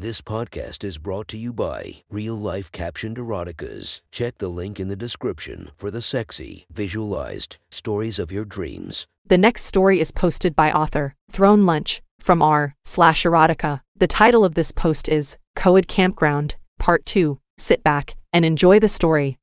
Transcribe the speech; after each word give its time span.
This 0.00 0.22
podcast 0.22 0.82
is 0.82 0.96
brought 0.96 1.28
to 1.28 1.36
you 1.36 1.52
by 1.52 1.96
Real 2.08 2.34
Life 2.34 2.72
Captioned 2.72 3.18
Eroticas. 3.18 4.00
Check 4.10 4.38
the 4.38 4.48
link 4.48 4.80
in 4.80 4.88
the 4.88 4.96
description 4.96 5.72
for 5.76 5.90
the 5.90 6.00
sexy, 6.00 6.64
visualized 6.72 7.58
stories 7.70 8.18
of 8.18 8.32
your 8.32 8.46
dreams. 8.46 9.06
The 9.26 9.36
next 9.36 9.64
story 9.66 10.00
is 10.00 10.10
posted 10.10 10.56
by 10.56 10.72
author 10.72 11.16
Throne 11.30 11.66
Lunch 11.66 12.00
from 12.18 12.40
r 12.40 12.74
slash 12.82 13.24
erotica. 13.24 13.82
The 13.94 14.06
title 14.06 14.42
of 14.42 14.54
this 14.54 14.72
post 14.72 15.06
is 15.06 15.36
Coed 15.54 15.86
Campground, 15.86 16.54
Part 16.78 17.04
2. 17.04 17.38
Sit 17.58 17.84
back 17.84 18.16
and 18.32 18.46
enjoy 18.46 18.80
the 18.80 18.88
story. 18.88 19.36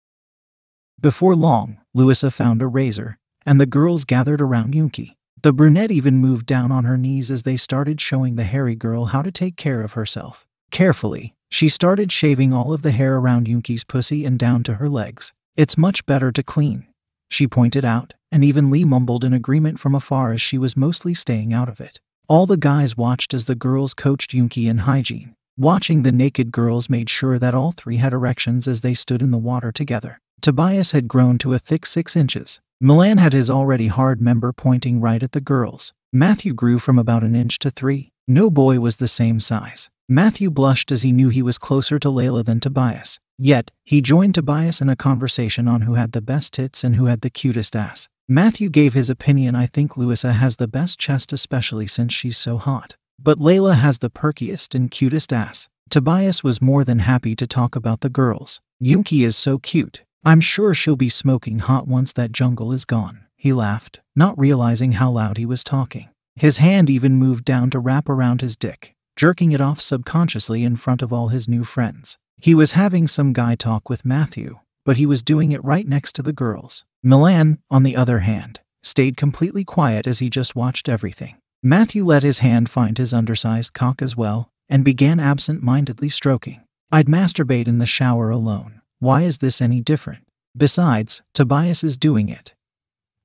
Before 1.00 1.36
long, 1.36 1.78
Louisa 1.94 2.32
found 2.32 2.64
a 2.64 2.68
razor, 2.68 3.20
and 3.46 3.62
the 3.62 3.68
girls 3.68 4.06
gathered 4.06 4.42
around 4.42 4.74
Yunki. 4.74 5.18
The 5.44 5.54
brunette 5.54 5.92
even 5.92 6.16
moved 6.16 6.48
down 6.48 6.72
on 6.72 6.86
her 6.86 6.98
knees 6.98 7.30
as 7.30 7.44
they 7.44 7.58
started 7.58 8.02
showing 8.02 8.38
the 8.38 8.44
hairy 8.44 8.74
girl 8.74 9.06
how 9.06 9.22
to 9.22 9.32
take 9.32 9.56
care 9.56 9.82
of 9.82 9.94
herself. 9.94 10.47
Carefully, 10.72 11.36
she 11.50 11.70
started 11.70 12.12
shaving 12.12 12.54
all 12.54 12.74
of 12.74 12.82
the 12.82 12.92
hair 12.92 13.18
around 13.18 13.48
Yunki's 13.48 13.84
pussy 13.84 14.26
and 14.26 14.38
down 14.38 14.64
to 14.64 14.76
her 14.76 14.90
legs. 14.90 15.34
It's 15.56 15.78
much 15.78 16.06
better 16.06 16.32
to 16.32 16.44
clean, 16.44 16.88
she 17.30 17.48
pointed 17.48 17.86
out, 17.86 18.14
and 18.32 18.44
even 18.44 18.70
Lee 18.70 18.86
mumbled 18.86 19.24
in 19.24 19.34
agreement 19.34 19.80
from 19.80 19.96
afar 19.96 20.32
as 20.32 20.42
she 20.42 20.58
was 20.58 20.78
mostly 20.78 21.14
staying 21.14 21.54
out 21.54 21.70
of 21.70 21.82
it. 21.82 22.00
All 22.28 22.46
the 22.46 22.58
guys 22.58 22.98
watched 22.98 23.34
as 23.34 23.46
the 23.46 23.56
girls 23.56 23.94
coached 23.94 24.32
Yunki 24.32 24.70
in 24.70 24.80
hygiene. 24.80 25.34
Watching 25.58 26.04
the 26.04 26.12
naked 26.12 26.52
girls 26.52 26.90
made 26.90 27.10
sure 27.10 27.40
that 27.40 27.56
all 27.56 27.72
three 27.72 27.98
had 27.98 28.14
erections 28.14 28.68
as 28.68 28.82
they 28.82 28.94
stood 28.94 29.22
in 29.22 29.32
the 29.32 29.38
water 29.38 29.72
together. 29.72 30.20
Tobias 30.42 30.92
had 30.92 31.08
grown 31.08 31.38
to 31.40 31.54
a 31.54 31.60
thick 31.60 31.86
six 31.86 32.16
inches. 32.16 32.60
Milan 32.80 33.18
had 33.18 33.34
his 33.34 33.50
already 33.50 33.88
hard 33.88 34.22
member 34.22 34.54
pointing 34.54 35.02
right 35.02 35.24
at 35.24 35.32
the 35.32 35.42
girls. 35.42 35.94
Matthew 36.14 36.54
grew 36.54 36.78
from 36.78 37.00
about 37.00 37.24
an 37.24 37.36
inch 37.36 37.58
to 37.60 37.72
three. 37.72 38.12
No 38.30 38.50
boy 38.50 38.82
was 38.82 38.98
the 38.98 39.08
same 39.08 39.40
size. 39.40 39.90
Matthew 40.10 40.50
blushed 40.50 40.92
as 40.92 41.02
he 41.02 41.14
knew 41.14 41.30
he 41.30 41.42
was 41.42 41.58
closer 41.58 41.98
to 41.98 42.10
Layla 42.10 42.44
than 42.44 42.60
Tobias. 42.60 43.20
Yet, 43.38 43.72
he 43.86 44.02
joined 44.02 44.36
Tobias 44.36 44.82
in 44.82 44.90
a 44.90 44.98
conversation 44.98 45.66
on 45.66 45.82
who 45.84 45.94
had 45.94 46.12
the 46.12 46.22
best 46.22 46.52
tits 46.54 46.84
and 46.84 46.98
who 46.98 47.06
had 47.06 47.22
the 47.22 47.30
cutest 47.30 47.74
ass. 47.74 48.10
Matthew 48.28 48.70
gave 48.70 48.94
his 48.94 49.10
opinion 49.10 49.56
I 49.56 49.66
think 49.66 49.96
Louisa 49.96 50.34
has 50.34 50.58
the 50.58 50.68
best 50.68 51.00
chest, 51.00 51.32
especially 51.32 51.88
since 51.88 52.14
she's 52.14 52.36
so 52.36 52.58
hot. 52.58 52.98
But 53.18 53.40
Layla 53.40 53.76
has 53.76 54.00
the 54.00 54.10
perkiest 54.10 54.76
and 54.76 54.92
cutest 54.92 55.32
ass. 55.32 55.70
Tobias 55.90 56.44
was 56.44 56.62
more 56.62 56.84
than 56.84 57.00
happy 57.00 57.34
to 57.34 57.48
talk 57.48 57.78
about 57.78 58.02
the 58.02 58.10
girls. 58.10 58.60
Yunki 58.84 59.26
is 59.26 59.38
so 59.38 59.58
cute. 59.58 60.04
I'm 60.26 60.42
sure 60.42 60.74
she'll 60.74 60.98
be 60.98 61.08
smoking 61.08 61.60
hot 61.60 61.88
once 61.88 62.12
that 62.14 62.34
jungle 62.34 62.74
is 62.74 62.84
gone. 62.84 63.24
He 63.38 63.54
laughed, 63.54 64.02
not 64.18 64.38
realizing 64.38 64.94
how 64.94 65.12
loud 65.12 65.38
he 65.38 65.46
was 65.46 65.64
talking. 65.64 66.10
His 66.38 66.58
hand 66.58 66.90
even 66.90 67.16
moved 67.16 67.44
down 67.44 67.70
to 67.72 67.80
wrap 67.80 68.08
around 68.08 68.42
his 68.42 68.56
dick 68.56 68.96
jerking 69.18 69.52
it 69.52 69.60
off 69.60 69.82
subconsciously 69.82 70.64
in 70.64 70.76
front 70.76 71.02
of 71.02 71.12
all 71.12 71.30
his 71.30 71.48
new 71.48 71.64
friends. 71.64 72.18
He 72.38 72.54
was 72.54 72.74
having 72.74 73.08
some 73.08 73.34
guy 73.34 73.56
talk 73.56 73.90
with 73.90 74.06
Matthew, 74.06 74.60
but 74.86 74.98
he 74.98 75.08
was 75.08 75.24
doing 75.24 75.52
it 75.52 75.64
right 75.64 75.88
next 75.88 76.14
to 76.14 76.22
the 76.22 76.32
girls. 76.32 76.86
Milan, 77.04 77.58
on 77.70 77.82
the 77.82 77.96
other 77.96 78.20
hand, 78.20 78.62
stayed 78.84 79.18
completely 79.18 79.66
quiet 79.66 80.06
as 80.06 80.20
he 80.20 80.30
just 80.30 80.56
watched 80.56 80.88
everything. 80.88 81.38
Matthew 81.64 82.06
let 82.06 82.22
his 82.22 82.40
hand 82.40 82.70
find 82.70 82.98
his 82.98 83.12
undersized 83.12 83.74
cock 83.74 84.04
as 84.04 84.16
well 84.16 84.52
and 84.70 84.86
began 84.86 85.20
absent 85.20 85.64
mindedly 85.64 86.10
stroking. 86.10 86.64
I'd 86.92 87.08
masturbate 87.08 87.68
in 87.68 87.80
the 87.80 87.88
shower 87.88 88.30
alone. 88.30 88.82
Why 89.00 89.24
is 89.24 89.40
this 89.40 89.62
any 89.62 89.82
different? 89.82 90.26
Besides, 90.56 91.24
Tobias 91.34 91.84
is 91.84 91.98
doing 91.98 92.30
it. 92.30 92.54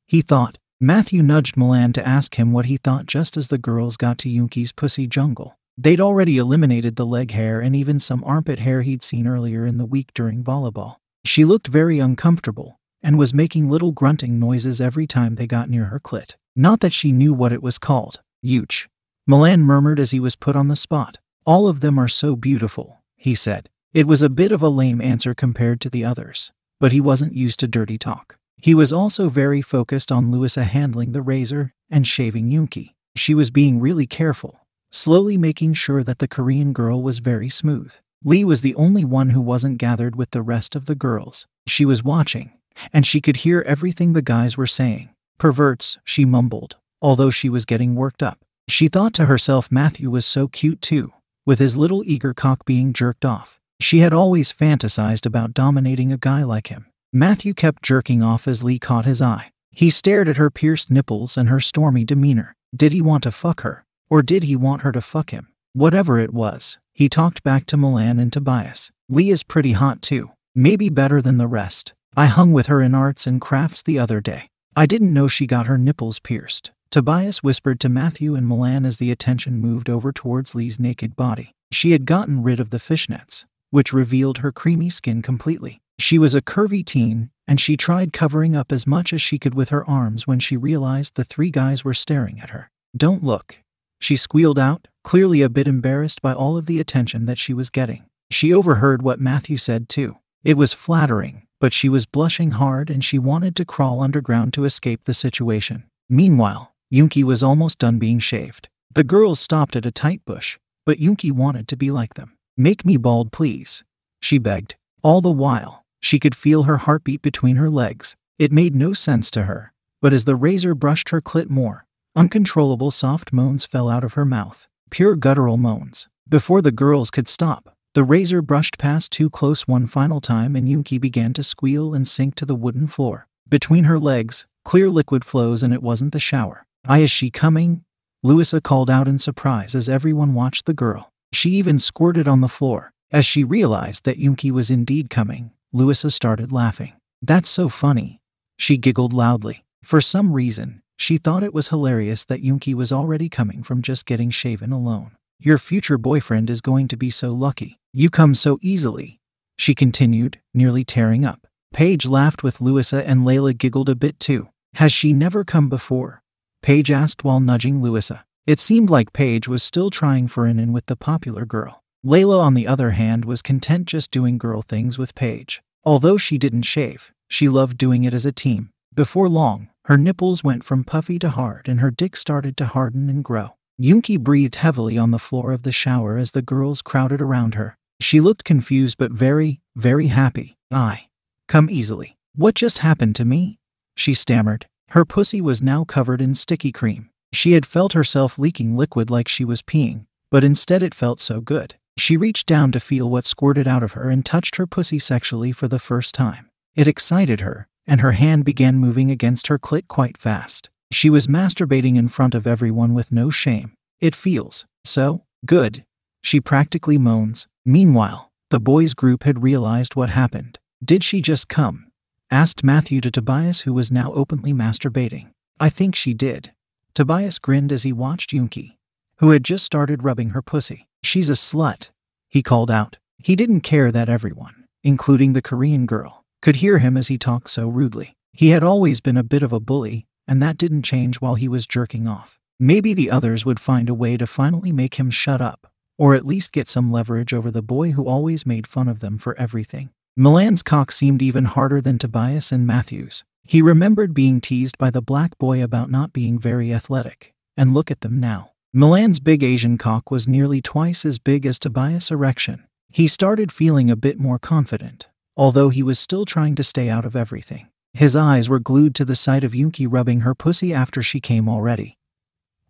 He 0.07 0.23
thought. 0.23 0.57
Matthew 0.85 1.23
nudged 1.23 1.57
Milan 1.57 1.93
to 1.93 2.05
ask 2.05 2.35
him 2.35 2.51
what 2.51 2.67
he 2.67 2.77
thought 2.77 3.07
just 3.07 3.37
as 3.37 3.47
the 3.47 3.57
girls 3.57 3.97
got 3.97 4.19
to 4.19 4.29
Yunki's 4.29 4.73
pussy 4.73 5.07
jungle. 5.07 5.57
They'd 5.79 6.01
already 6.01 6.39
eliminated 6.39 6.97
the 6.97 7.07
leg 7.07 7.31
hair 7.31 7.61
and 7.61 7.77
even 7.77 8.01
some 8.01 8.25
armpit 8.25 8.59
hair 8.59 8.83
he'd 8.83 9.05
seen 9.05 9.29
earlier 9.29 9.65
in 9.65 9.79
the 9.79 9.87
week 9.87 10.09
during 10.13 10.43
volleyball. 10.43 10.97
She 11.25 11.45
looked 11.45 11.69
very 11.69 12.01
uncomfortable 12.01 12.81
and 13.01 13.17
was 13.17 13.33
making 13.33 13.71
little 13.71 13.93
grunting 13.93 14.41
noises 14.41 14.81
every 14.81 15.07
time 15.07 15.37
they 15.37 15.47
got 15.47 15.71
near 15.71 15.85
her 15.85 16.01
clit. 16.01 16.35
Not 16.57 16.81
that 16.81 16.93
she 16.93 17.13
knew 17.13 17.33
what 17.33 17.53
it 17.53 17.63
was 17.63 17.79
called. 17.79 18.21
Yuch. 18.45 18.89
Milan 19.25 19.61
murmured 19.61 20.01
as 20.01 20.11
he 20.11 20.19
was 20.19 20.35
put 20.35 20.57
on 20.57 20.67
the 20.67 20.75
spot. 20.75 21.19
All 21.47 21.69
of 21.69 21.79
them 21.79 21.97
are 21.97 22.09
so 22.09 22.35
beautiful, 22.35 22.99
he 23.15 23.37
said. 23.37 23.69
It 23.95 24.09
was 24.09 24.21
a 24.21 24.29
bit 24.29 24.51
of 24.51 24.63
a 24.63 24.69
lame 24.69 25.01
answer 25.01 25.33
compared 25.33 25.81
to 25.83 25.89
the 25.89 26.05
others, 26.05 26.51
but 26.81 26.91
he 26.91 27.01
wasn't 27.01 27.37
used 27.37 27.61
to 27.61 27.69
dirty 27.69 27.99
talk. 27.99 28.37
He 28.63 28.77
was 28.77 28.93
also 28.93 29.29
very 29.29 29.61
focused 29.61 30.13
on 30.13 30.31
Louisa 30.31 30.63
handling 30.63 31.11
the 31.11 31.21
razor 31.21 31.75
and 31.91 32.07
shaving 32.07 32.49
Yunki. 32.49 32.95
She 33.17 33.35
was 33.35 33.51
being 33.51 33.81
really 33.81 34.07
careful, 34.07 34.61
slowly 34.93 35.37
making 35.37 35.73
sure 35.75 36.05
that 36.05 36.21
the 36.21 36.29
Korean 36.29 36.73
girl 36.73 37.03
was 37.03 37.19
very 37.19 37.49
smooth. 37.49 37.93
Lee 38.23 38.45
was 38.45 38.63
the 38.63 38.77
only 38.77 39.05
one 39.05 39.31
who 39.31 39.41
wasn't 39.41 39.79
gathered 39.79 40.15
with 40.15 40.31
the 40.31 40.43
rest 40.43 40.77
of 40.77 40.87
the 40.87 40.95
girls. 40.95 41.45
She 41.67 41.85
was 41.85 42.05
watching, 42.05 42.53
and 42.93 43.05
she 43.05 43.21
could 43.21 43.39
hear 43.39 43.63
everything 43.63 44.13
the 44.13 44.23
guys 44.23 44.57
were 44.57 44.69
saying. 44.69 45.13
Perverts, 45.39 45.99
she 46.05 46.25
mumbled, 46.25 46.77
although 47.01 47.31
she 47.31 47.49
was 47.49 47.65
getting 47.65 47.97
worked 47.97 48.23
up. 48.23 48.45
She 48.69 48.87
thought 48.87 49.13
to 49.15 49.25
herself 49.25 49.73
Matthew 49.73 50.09
was 50.09 50.25
so 50.25 50.47
cute 50.47 50.81
too, 50.81 51.13
with 51.45 51.59
his 51.59 51.77
little 51.77 52.05
eager 52.07 52.33
cock 52.33 52.65
being 52.65 52.93
jerked 52.93 53.25
off. 53.25 53.59
She 53.81 53.99
had 53.99 54.13
always 54.13 54.53
fantasized 54.53 55.27
about 55.27 55.53
dominating 55.53 56.13
a 56.13 56.17
guy 56.17 56.45
like 56.45 56.69
him. 56.69 56.87
Matthew 57.15 57.53
kept 57.53 57.83
jerking 57.83 58.23
off 58.23 58.49
as 58.49 58.65
Lee 58.65 58.79
caught 58.79 59.05
his 59.05 59.21
eye. 59.21 59.53
He 59.71 59.91
stared 59.91 60.29
at 60.29 60.39
her 60.39 60.49
pierced 60.49 60.91
nipples 60.91 61.37
and 61.37 61.51
her 61.51 61.61
stormy 61.61 62.05
demeanor. 62.05 62.57
Did 62.75 62.93
he 62.93 63.03
want 63.03 63.23
to 63.25 63.31
fuck 63.31 63.61
her? 63.61 63.85
Or 64.09 64.23
did 64.23 64.45
he 64.45 64.57
want 64.57 64.81
her 64.81 64.93
to 64.93 65.03
fuck 65.03 65.31
him? 65.31 65.49
Whatever 65.75 66.19
it 66.19 66.33
was, 66.33 66.79
he 66.95 67.11
talked 67.11 67.43
back 67.43 67.67
to 67.67 67.77
Milan 67.77 68.19
and 68.19 68.33
Tobias. 68.33 68.91
Lee 69.11 69.29
is 69.29 69.43
pretty 69.43 69.73
hot 69.73 70.01
too. 70.01 70.31
Maybe 70.55 70.89
better 70.89 71.21
than 71.21 71.37
the 71.37 71.47
rest. 71.47 71.93
I 72.17 72.27
hung 72.27 72.51
with 72.53 72.69
her 72.69 72.81
in 72.81 72.95
arts 72.95 73.27
and 73.27 73.43
crafts 73.43 73.83
the 73.83 73.99
other 73.99 74.23
day. 74.23 74.49
I 74.75 74.87
didn't 74.87 75.13
know 75.13 75.29
she 75.29 75.47
got 75.47 75.67
her 75.67 75.77
nipples 75.77 76.19
pierced. 76.19 76.73
Tobias 76.91 77.43
whispered 77.43 77.79
to 77.81 77.91
Matthew 77.91 78.35
and 78.35 78.49
Milan 78.49 78.87
as 78.87 78.97
the 78.97 79.11
attention 79.11 79.61
moved 79.61 79.91
over 79.91 80.13
towards 80.13 80.55
Lee's 80.55 80.81
naked 80.81 81.15
body. 81.15 81.53
She 81.71 81.91
had 81.91 82.07
gotten 82.07 82.43
rid 82.43 82.59
of 82.59 82.71
the 82.71 82.79
fishnets, 82.79 83.45
which 83.69 83.93
revealed 83.93 84.39
her 84.39 84.51
creamy 84.51 84.89
skin 84.89 85.21
completely. 85.21 85.82
She 86.03 86.19
was 86.19 86.35
a 86.35 86.43
curvy 86.43 86.85
teen, 86.85 87.31
and 87.47 87.61
she 87.61 87.77
tried 87.77 88.13
covering 88.13 88.57
up 88.57 88.73
as 88.73 88.89
much 88.89 89.13
as 89.13 89.23
she 89.23 89.39
could 89.39 89.55
with 89.55 89.69
her 89.69 89.89
arms 89.89 90.27
when 90.27 90.41
she 90.41 90.57
realized 90.57 91.15
the 91.15 91.23
three 91.23 91.49
guys 91.49 91.85
were 91.85 91.95
staring 91.95 92.41
at 92.41 92.51
her. 92.51 92.73
Don't 92.97 93.23
look, 93.23 93.61
she 94.01 94.17
squealed 94.17 94.59
out, 94.59 94.89
clearly 95.05 95.43
a 95.43 95.49
bit 95.49 95.69
embarrassed 95.69 96.21
by 96.21 96.33
all 96.35 96.57
of 96.57 96.67
the 96.67 96.81
attention 96.81 97.27
that 97.27 97.39
she 97.39 97.55
was 97.55 97.71
getting. 97.71 98.07
She 98.33 98.53
overheard 98.53 99.01
what 99.01 99.21
Matthew 99.21 99.57
said 99.57 99.89
too. 99.89 100.17
It 100.43 100.57
was 100.57 100.73
flattering, 100.73 101.47
but 101.61 101.73
she 101.73 101.89
was 101.89 102.05
blushing 102.05 102.51
hard 102.51 102.91
and 102.91 103.05
she 103.05 103.21
wanted 103.21 103.55
to 103.55 103.65
crawl 103.65 104.01
underground 104.01 104.53
to 104.55 104.65
escape 104.65 105.05
the 105.05 105.15
situation. 105.15 105.85
Meanwhile, 106.11 106.75
Yunki 106.93 107.23
was 107.23 107.45
almost 107.45 107.79
done 107.79 108.01
being 108.01 108.19
shaved. 108.19 108.69
The 108.93 109.05
girls 109.05 109.39
stopped 109.39 109.77
at 109.77 109.87
a 109.87 109.93
tight 109.93 110.25
bush, 110.25 110.59
but 110.85 110.99
Yunki 110.99 111.31
wanted 111.31 111.69
to 111.69 111.77
be 111.77 111.93
like 111.93 112.15
them. 112.15 112.37
Make 112.57 112.85
me 112.85 112.97
bald, 112.97 113.31
please, 113.31 113.85
she 114.21 114.39
begged. 114.39 114.75
All 115.05 115.21
the 115.21 115.31
while, 115.31 115.82
she 116.03 116.19
could 116.19 116.35
feel 116.35 116.65
her 116.65 116.79
heartbeat 116.79 117.23
between 117.23 117.57
her 117.57 117.71
legs. 117.71 118.17
It 118.39 118.53
made 118.53 118.75
no 118.75 118.93
sense 118.93 119.31
to 119.31 119.45
her, 119.45 119.73
but 120.03 120.13
as 120.13 120.25
the 120.25 120.37
razor 120.37 120.75
brushed 120.75 121.09
her 121.09 121.21
clit 121.21 121.49
more, 121.49 121.87
Uncontrollable 122.15 122.91
soft 122.91 123.33
moans 123.33 123.65
fell 123.65 123.89
out 123.89 124.05
of 124.05 124.13
her 124.13 124.27
mouth, 124.27 124.67
pure 124.91 125.17
guttural 125.17 125.57
moans. 125.57 126.09
Before 126.29 126.61
the 126.61 126.71
girls 126.71 127.11
could 127.11 127.27
stop, 127.27 127.75
the 127.95 128.05
razor 128.05 128.43
brushed 128.43 128.77
past 128.77 129.11
too 129.11 129.31
close 129.31 129.67
one 129.67 129.87
final 129.87 130.21
time 130.21 130.55
and 130.55 130.69
Yunki 130.69 131.01
began 131.01 131.33
to 131.33 131.43
squeal 131.43 131.95
and 131.95 132.07
sink 132.07 132.35
to 132.35 132.45
the 132.45 132.55
wooden 132.55 132.87
floor. 132.87 133.29
Between 133.49 133.85
her 133.85 133.99
legs, 133.99 134.45
clear 134.63 134.91
liquid 134.91 135.25
flows 135.25 135.63
and 135.63 135.73
it 135.73 135.83
wasn't 135.83 136.13
the 136.13 136.21
shower. 136.21 136.67
I 136.87 136.99
is 136.99 137.11
she 137.11 137.31
coming? 137.31 137.83
Louisa 138.23 138.61
called 138.61 138.91
out 138.91 139.09
in 139.09 139.19
surprise 139.19 139.75
as 139.75 139.89
everyone 139.89 140.35
watched 140.35 140.67
the 140.67 140.75
girl. 140.75 141.11
She 141.33 141.53
even 141.53 141.79
squirted 141.79 142.29
on 142.29 142.43
the 142.43 142.47
floor. 142.47 142.93
As 143.11 143.25
she 143.25 143.43
realized 143.43 144.05
that 144.05 144.19
Yunki 144.19 144.51
was 144.51 144.71
indeed 144.71 145.09
coming, 145.09 145.53
Louisa 145.75 146.11
started 146.11 146.53
laughing. 146.53 146.93
That's 147.23 147.49
so 147.49 147.71
funny. 147.71 148.21
She 148.59 148.77
giggled 148.77 149.15
loudly. 149.15 149.65
For 149.83 150.03
some 150.03 150.33
reason, 150.33 150.83
she 150.99 151.17
thought 151.17 151.43
it 151.43 151.55
was 151.55 151.69
hilarious 151.69 152.27
that 152.27 152.43
Yunki 152.43 152.75
was 152.75 152.93
already 152.93 153.29
coming 153.29 153.63
from 153.63 153.81
just 153.81 154.05
getting 154.05 154.29
shaven 154.29 154.71
alone. 154.71 155.17
Your 155.41 155.57
future 155.59 155.97
boyfriend 155.97 156.51
is 156.51 156.61
going 156.61 156.89
to 156.89 156.97
be 156.97 157.09
so 157.11 157.33
lucky. 157.33 157.79
You 157.93 158.11
come 158.11 158.35
so 158.35 158.59
easily. 158.61 159.19
She 159.59 159.75
continued, 159.75 160.41
nearly 160.53 160.85
tearing 160.85 161.25
up. 161.25 161.47
Paige 161.73 162.07
laughed 162.07 162.43
with 162.43 162.61
Louisa 162.61 163.07
and 163.09 163.23
Layla 163.23 163.57
giggled 163.57 163.89
a 163.89 163.95
bit 163.95 164.21
too. 164.21 164.49
Has 164.75 164.93
she 164.93 165.13
never 165.13 165.43
come 165.43 165.69
before? 165.69 166.23
Paige 166.63 166.91
asked 166.91 167.25
while 167.25 167.41
nudging 167.41 167.83
Louisa. 167.83 168.25
It 168.47 168.61
seemed 168.61 168.91
like 168.91 169.13
Paige 169.13 169.49
was 169.49 169.63
still 169.63 169.89
trying 169.89 170.29
for 170.29 170.45
an 170.45 170.59
in 170.59 170.73
with 170.73 170.87
the 170.87 170.97
popular 170.97 171.47
girl. 171.47 171.82
Layla, 172.05 172.41
on 172.41 172.55
the 172.55 172.67
other 172.67 172.91
hand, 172.91 173.25
was 173.25 173.43
content 173.43 173.87
just 173.87 174.11
doing 174.11 174.37
girl 174.37 174.61
things 174.61 174.99
with 174.99 175.15
Paige. 175.15 175.63
Although 175.85 176.17
she 176.17 176.37
didn't 176.37 176.63
shave, 176.63 177.13
she 177.29 177.49
loved 177.49 177.79
doing 177.79 178.03
it 178.03 178.13
as 178.13 178.27
a 178.27 178.33
team. 178.33 178.71
Before 178.93 179.29
long, 179.29 179.69
her 179.85 179.97
nipples 179.97 180.43
went 180.43 180.65
from 180.65 180.83
puffy 180.83 181.19
to 181.21 181.31
hard 181.31 181.69
and 181.69 181.79
her 181.79 181.93
dick 181.93 182.17
started 182.17 182.57
to 182.57 182.67
harden 182.67 183.09
and 183.09 183.23
grow. 183.23 183.51
Yunki 183.81 184.19
breathed 184.19 184.57
heavily 184.57 184.99
on 184.99 185.13
the 185.13 185.19
floor 185.19 185.53
of 185.53 185.63
the 185.63 185.71
shower 185.71 186.17
as 186.17 186.33
the 186.33 186.43
girls 186.43 186.83
crowded 186.83 187.21
around 187.21 187.55
her. 187.55 187.77
She 188.01 188.21
looked 188.21 188.45
confused 188.45 188.99
but 188.99 189.13
very, 189.13 189.61
very 189.77 190.09
happy. 190.09 190.57
I. 190.73 191.07
Come 191.47 191.71
easily. 191.71 192.17
What 192.35 192.57
just 192.57 192.79
happened 192.79 193.15
to 193.17 193.25
me? 193.25 193.61
She 193.97 194.13
stammered. 194.13 194.67
Her 194.89 195.05
pussy 195.05 195.41
was 195.41 195.63
now 195.63 195.85
covered 195.85 196.21
in 196.21 196.35
sticky 196.35 196.73
cream. 196.73 197.11
She 197.33 197.53
had 197.53 197.65
felt 197.65 197.93
herself 197.93 198.39
leaking 198.39 198.77
liquid 198.77 199.09
like 199.09 199.29
she 199.29 199.45
was 199.45 199.63
peeing, 199.63 200.07
but 200.31 200.45
instead 200.45 200.83
it 200.83 200.95
felt 200.95 201.21
so 201.21 201.41
good. 201.41 201.77
She 201.99 202.17
reached 202.17 202.47
down 202.47 202.73
to 202.73 202.81
feel 202.81 203.09
what 203.11 203.25
squirted 203.25 203.69
out 203.69 203.83
of 203.83 203.93
her 203.93 204.09
and 204.09 204.25
touched 204.25 204.57
her 204.57 204.67
pussy 204.67 204.99
sexually 204.99 205.53
for 205.53 205.69
the 205.69 205.79
first 205.79 206.15
time. 206.15 206.49
It 206.75 206.89
excited 206.89 207.41
her, 207.41 207.69
and 207.87 208.01
her 208.01 208.13
hand 208.13 208.45
began 208.45 208.77
moving 208.77 209.11
against 209.11 209.49
her 209.49 209.59
clit 209.59 209.89
quite 209.89 210.17
fast. 210.17 210.71
She 210.91 211.11
was 211.11 211.27
masturbating 211.27 211.97
in 211.97 212.09
front 212.09 212.35
of 212.35 212.47
everyone 212.47 212.95
with 212.95 213.13
no 213.13 213.31
shame. 213.31 213.75
It 214.01 214.15
feels 214.15 214.65
so 214.85 215.25
good. 215.47 215.85
She 216.23 216.41
practically 216.41 216.99
moans. 216.99 217.47
Meanwhile, 217.65 218.31
the 218.51 218.61
boys' 218.61 218.95
group 218.95 219.25
had 219.25 219.43
realized 219.43 219.97
what 219.97 220.11
happened. 220.11 220.59
Did 220.85 221.05
she 221.05 221.21
just 221.21 221.49
come? 221.49 221.87
asked 222.31 222.65
Matthew 222.65 223.01
to 223.03 223.11
Tobias, 223.11 223.61
who 223.63 223.73
was 223.73 223.91
now 223.91 224.13
openly 224.15 224.53
masturbating. 224.53 225.31
I 225.61 225.69
think 225.69 225.95
she 225.95 226.15
did. 226.15 226.53
Tobias 226.95 227.39
grinned 227.39 227.73
as 227.73 227.83
he 227.83 227.93
watched 227.93 228.33
Yunki, 228.33 228.77
who 229.23 229.31
had 229.31 229.45
just 229.45 229.65
started 229.65 230.03
rubbing 230.03 230.31
her 230.31 230.43
pussy. 230.43 230.89
She's 231.05 231.31
a 231.31 231.35
slut, 231.35 231.91
he 232.29 232.43
called 232.43 232.73
out. 232.73 232.99
He 233.19 233.37
didn't 233.37 233.61
care 233.61 233.93
that 233.93 234.09
everyone, 234.09 234.65
including 234.83 235.33
the 235.33 235.41
Korean 235.41 235.87
girl, 235.87 236.25
could 236.43 236.57
hear 236.57 236.79
him 236.79 236.97
as 236.97 237.07
he 237.07 237.19
talked 237.19 237.49
so 237.49 237.69
rudely. 237.69 238.17
He 238.33 238.49
had 238.49 238.65
always 238.65 239.01
been 239.01 239.17
a 239.17 239.23
bit 239.23 239.45
of 239.45 239.53
a 239.53 239.61
bully, 239.61 240.09
and 240.27 240.43
that 240.43 240.59
didn't 240.59 240.83
change 240.83 241.21
while 241.21 241.37
he 241.37 241.47
was 241.47 241.69
jerking 241.69 242.09
off. 242.09 242.41
Maybe 242.59 242.95
the 242.95 243.13
others 243.13 243.47
would 243.47 243.61
find 243.61 243.89
a 243.89 243.95
way 243.95 244.17
to 244.17 244.27
finally 244.27 244.73
make 244.73 244.97
him 244.97 245.09
shut 245.09 245.41
up, 245.41 245.69
or 245.97 246.17
at 246.17 246.27
least 246.27 246.51
get 246.51 246.69
some 246.69 246.91
leverage 246.91 247.33
over 247.33 247.53
the 247.53 247.63
boy 247.63 247.93
who 247.93 248.09
always 248.09 248.45
made 248.45 248.67
fun 248.67 248.89
of 248.89 248.99
them 248.99 249.19
for 249.19 249.39
everything. 249.39 249.91
Milan's 250.17 250.65
cock 250.65 250.91
seemed 250.91 251.23
even 251.23 251.45
harder 251.45 251.81
than 251.81 251.97
Tobias 251.97 252.51
and 252.51 252.67
Matthew's. 252.67 253.23
He 253.45 253.63
remembered 253.63 254.15
being 254.15 254.41
teased 254.41 254.79
by 254.79 254.91
the 254.91 255.01
black 255.01 255.39
boy 255.39 255.63
about 255.63 255.93
not 255.93 256.13
being 256.13 256.41
very 256.41 256.75
athletic. 256.75 257.35
And 257.57 257.73
look 257.73 257.91
at 257.91 258.01
them 258.01 258.19
now. 258.19 258.52
Milan's 258.75 259.21
big 259.21 259.43
Asian 259.43 259.77
cock 259.77 260.11
was 260.11 260.27
nearly 260.27 260.63
twice 260.63 261.05
as 261.05 261.19
big 261.19 261.45
as 261.45 261.59
Tobias' 261.59 262.11
erection. 262.11 262.65
He 262.89 263.07
started 263.07 263.53
feeling 263.53 263.91
a 263.91 263.97
bit 263.97 264.19
more 264.19 264.39
confident, 264.39 265.09
although 265.37 265.69
he 265.69 265.83
was 265.83 265.99
still 265.99 266.25
trying 266.25 266.55
to 266.55 266.65
stay 266.65 266.89
out 266.89 267.05
of 267.05 267.15
everything. 267.15 267.69
His 267.93 268.17
eyes 268.17 268.49
were 268.49 268.59
glued 268.59 268.95
to 268.95 269.05
the 269.05 269.15
sight 269.15 269.45
of 269.45 269.53
Yunki 269.53 269.87
rubbing 269.87 270.21
her 270.21 270.35
pussy 270.35 270.73
after 270.73 271.03
she 271.03 271.21
came 271.21 271.51
already. 271.51 271.99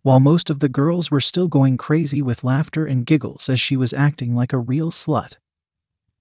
While 0.01 0.19
most 0.19 0.49
of 0.49 0.59
the 0.59 0.67
girls 0.67 1.09
were 1.09 1.21
still 1.21 1.47
going 1.47 1.77
crazy 1.77 2.21
with 2.21 2.43
laughter 2.43 2.85
and 2.85 3.05
giggles 3.05 3.47
as 3.47 3.61
she 3.61 3.77
was 3.77 3.93
acting 3.93 4.35
like 4.35 4.51
a 4.51 4.57
real 4.57 4.91
slut. 4.91 5.37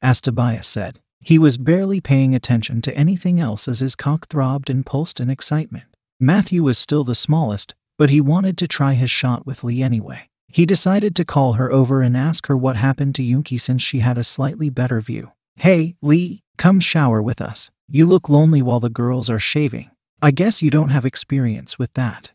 As 0.01 0.21
Tobias 0.21 0.69
said, 0.69 1.01
he 1.21 1.41
was 1.41 1.59
barely 1.59 2.01
paying 2.01 2.37
attention 2.37 2.83
to 2.83 2.97
anything 2.97 3.41
else 3.41 3.67
as 3.67 3.81
his 3.81 3.97
cock 3.97 4.29
throbbed 4.29 4.71
and 4.71 4.87
pulsed 4.87 5.19
in 5.19 5.29
excitement. 5.29 5.87
Matthew 6.21 6.63
was 6.63 6.79
still 6.79 7.03
the 7.03 7.17
smallest, 7.17 7.75
but 7.99 8.11
he 8.11 8.21
wanted 8.21 8.59
to 8.59 8.69
try 8.69 8.95
his 8.95 9.11
shot 9.11 9.47
with 9.47 9.65
Lee 9.65 9.83
anyway. 9.83 10.29
He 10.49 10.67
decided 10.67 11.17
to 11.17 11.25
call 11.25 11.55
her 11.55 11.73
over 11.73 12.03
and 12.03 12.17
ask 12.17 12.47
her 12.47 12.57
what 12.57 12.77
happened 12.77 13.15
to 13.15 13.23
Yunki 13.23 13.59
since 13.59 13.81
she 13.81 14.01
had 14.01 14.19
a 14.19 14.25
slightly 14.25 14.69
better 14.69 15.01
view. 15.01 15.33
Hey, 15.57 15.97
Lee, 16.03 16.43
come 16.59 16.79
shower 16.81 17.23
with 17.23 17.41
us. 17.41 17.71
You 17.89 18.07
look 18.07 18.29
lonely 18.29 18.61
while 18.63 18.81
the 18.81 18.91
girls 18.91 19.31
are 19.31 19.39
shaving. 19.39 19.91
I 20.21 20.31
guess 20.31 20.63
you 20.63 20.71
don't 20.71 20.91
have 20.91 21.05
experience 21.05 21.79
with 21.79 21.93
that. 21.95 22.33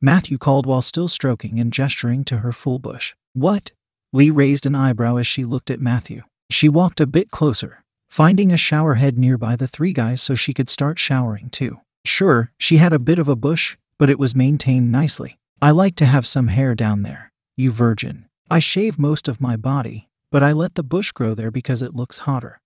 Matthew 0.00 0.38
called 0.38 0.66
while 0.66 0.82
still 0.82 1.08
stroking 1.08 1.60
and 1.60 1.72
gesturing 1.72 2.24
to 2.24 2.38
her 2.38 2.52
full 2.52 2.78
bush. 2.78 3.14
What? 3.34 3.72
Lee 4.12 4.30
raised 4.30 4.66
an 4.66 4.74
eyebrow 4.74 5.16
as 5.16 5.26
she 5.26 5.44
looked 5.44 5.70
at 5.70 5.80
Matthew. 5.80 6.22
She 6.50 6.68
walked 6.68 7.00
a 7.00 7.06
bit 7.06 7.30
closer, 7.30 7.84
finding 8.08 8.50
a 8.50 8.56
shower 8.56 8.94
head 8.94 9.18
nearby 9.18 9.56
the 9.56 9.68
three 9.68 9.92
guys 9.92 10.22
so 10.22 10.34
she 10.34 10.54
could 10.54 10.70
start 10.70 10.98
showering 10.98 11.50
too. 11.50 11.80
Sure, 12.04 12.50
she 12.58 12.78
had 12.78 12.92
a 12.92 12.98
bit 12.98 13.18
of 13.18 13.28
a 13.28 13.36
bush, 13.36 13.76
but 13.98 14.10
it 14.10 14.18
was 14.18 14.34
maintained 14.34 14.92
nicely. 14.92 15.38
I 15.60 15.70
like 15.70 15.96
to 15.96 16.06
have 16.06 16.26
some 16.26 16.48
hair 16.48 16.74
down 16.74 17.02
there, 17.02 17.32
you 17.56 17.72
virgin. 17.72 18.26
I 18.50 18.58
shave 18.58 18.98
most 18.98 19.28
of 19.28 19.40
my 19.40 19.56
body, 19.56 20.08
but 20.30 20.42
I 20.42 20.52
let 20.52 20.74
the 20.74 20.82
bush 20.82 21.12
grow 21.12 21.34
there 21.34 21.50
because 21.50 21.82
it 21.82 21.94
looks 21.94 22.18
hotter. 22.18 22.60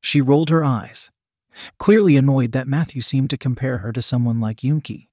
She 0.00 0.20
rolled 0.20 0.50
her 0.50 0.64
eyes 0.64 1.10
clearly 1.78 2.16
annoyed 2.16 2.52
that 2.52 2.68
Matthew 2.68 3.02
seemed 3.02 3.30
to 3.30 3.38
compare 3.38 3.78
her 3.78 3.92
to 3.92 4.02
someone 4.02 4.40
like 4.40 4.58
Yunki, 4.58 5.08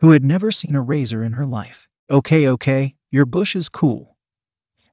who 0.00 0.10
had 0.10 0.24
never 0.24 0.50
seen 0.50 0.74
a 0.74 0.80
razor 0.80 1.22
in 1.22 1.32
her 1.32 1.46
life. 1.46 1.88
Okay, 2.10 2.46
okay, 2.48 2.94
your 3.10 3.26
bush 3.26 3.56
is 3.56 3.68
cool. 3.68 4.16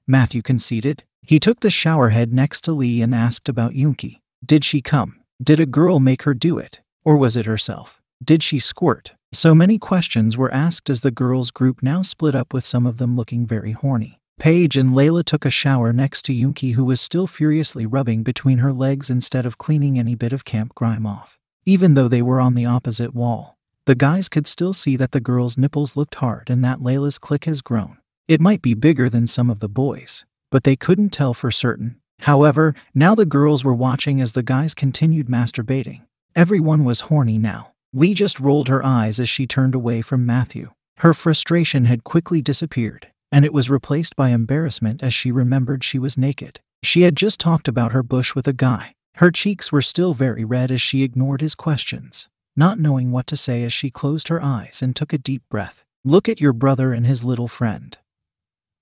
Matthew 0.07 0.41
conceded. 0.41 1.03
He 1.21 1.39
took 1.39 1.61
the 1.61 1.69
shower 1.69 2.09
head 2.09 2.33
next 2.33 2.61
to 2.61 2.71
Lee 2.73 3.01
and 3.01 3.15
asked 3.15 3.47
about 3.47 3.73
Yunki. 3.73 4.19
Did 4.45 4.65
she 4.65 4.81
come? 4.81 5.21
Did 5.41 5.59
a 5.59 5.65
girl 5.65 5.99
make 5.99 6.23
her 6.23 6.33
do 6.33 6.57
it? 6.57 6.81
Or 7.05 7.15
was 7.15 7.35
it 7.35 7.45
herself? 7.45 8.01
Did 8.23 8.43
she 8.43 8.59
squirt? 8.59 9.13
So 9.33 9.55
many 9.55 9.79
questions 9.79 10.37
were 10.37 10.53
asked 10.53 10.91
as 10.91 11.01
the 11.01 11.09
girls' 11.09 11.49
group 11.49 11.81
now 11.81 12.03
split 12.03 12.35
up 12.35 12.53
with 12.53 12.63
some 12.63 12.85
of 12.85 12.97
them 12.97 13.15
looking 13.15 13.47
very 13.47 13.71
horny. 13.71 14.19
Paige 14.39 14.77
and 14.77 14.91
Layla 14.91 15.25
took 15.25 15.43
a 15.43 15.49
shower 15.49 15.91
next 15.91 16.21
to 16.25 16.33
Yunki, 16.33 16.75
who 16.75 16.85
was 16.85 17.01
still 17.01 17.25
furiously 17.25 17.87
rubbing 17.87 18.21
between 18.21 18.59
her 18.59 18.71
legs 18.71 19.09
instead 19.09 19.47
of 19.47 19.57
cleaning 19.57 19.97
any 19.97 20.13
bit 20.13 20.33
of 20.33 20.45
camp 20.45 20.75
grime 20.75 21.07
off. 21.07 21.39
Even 21.65 21.95
though 21.95 22.07
they 22.07 22.21
were 22.21 22.39
on 22.39 22.53
the 22.53 22.67
opposite 22.67 23.15
wall, 23.15 23.57
the 23.87 23.95
guys 23.95 24.29
could 24.29 24.45
still 24.45 24.71
see 24.71 24.95
that 24.97 25.13
the 25.13 25.19
girl's 25.19 25.57
nipples 25.57 25.97
looked 25.97 26.15
hard 26.15 26.47
and 26.47 26.63
that 26.63 26.79
Layla's 26.79 27.17
click 27.17 27.45
has 27.45 27.61
grown. 27.61 27.97
It 28.27 28.39
might 28.39 28.61
be 28.61 28.75
bigger 28.75 29.09
than 29.09 29.25
some 29.25 29.49
of 29.49 29.61
the 29.61 29.69
boys, 29.69 30.25
but 30.51 30.63
they 30.63 30.75
couldn't 30.75 31.09
tell 31.09 31.33
for 31.33 31.49
certain. 31.49 31.95
However, 32.19 32.75
now 32.93 33.15
the 33.15 33.25
girls 33.25 33.63
were 33.63 33.73
watching 33.73 34.21
as 34.21 34.33
the 34.33 34.43
guys 34.43 34.75
continued 34.75 35.25
masturbating. 35.25 36.05
Everyone 36.35 36.83
was 36.83 37.01
horny 37.01 37.39
now. 37.39 37.72
Lee 37.95 38.15
just 38.15 38.39
rolled 38.39 38.69
her 38.69 38.83
eyes 38.83 39.19
as 39.19 39.29
she 39.29 39.45
turned 39.45 39.75
away 39.75 40.01
from 40.01 40.25
Matthew. 40.25 40.71
Her 40.97 41.13
frustration 41.13 41.85
had 41.85 42.03
quickly 42.03 42.41
disappeared, 42.41 43.07
and 43.31 43.45
it 43.45 43.53
was 43.53 43.69
replaced 43.69 44.15
by 44.15 44.29
embarrassment 44.29 45.03
as 45.03 45.13
she 45.13 45.31
remembered 45.31 45.83
she 45.83 45.99
was 45.99 46.17
naked. 46.17 46.59
She 46.81 47.03
had 47.03 47.15
just 47.15 47.39
talked 47.39 47.67
about 47.67 47.91
her 47.91 48.01
bush 48.01 48.33
with 48.33 48.47
a 48.47 48.53
guy. 48.53 48.95
Her 49.17 49.29
cheeks 49.29 49.71
were 49.71 49.83
still 49.83 50.15
very 50.15 50.43
red 50.43 50.71
as 50.71 50.81
she 50.81 51.03
ignored 51.03 51.41
his 51.41 51.53
questions, 51.53 52.29
not 52.55 52.79
knowing 52.79 53.11
what 53.11 53.27
to 53.27 53.37
say 53.37 53.63
as 53.63 53.71
she 53.71 53.91
closed 53.91 54.27
her 54.27 54.43
eyes 54.43 54.81
and 54.81 54.95
took 54.95 55.13
a 55.13 55.19
deep 55.19 55.43
breath. 55.49 55.83
Look 56.03 56.27
at 56.27 56.41
your 56.41 56.53
brother 56.53 56.93
and 56.93 57.05
his 57.05 57.23
little 57.23 57.47
friend. 57.47 57.95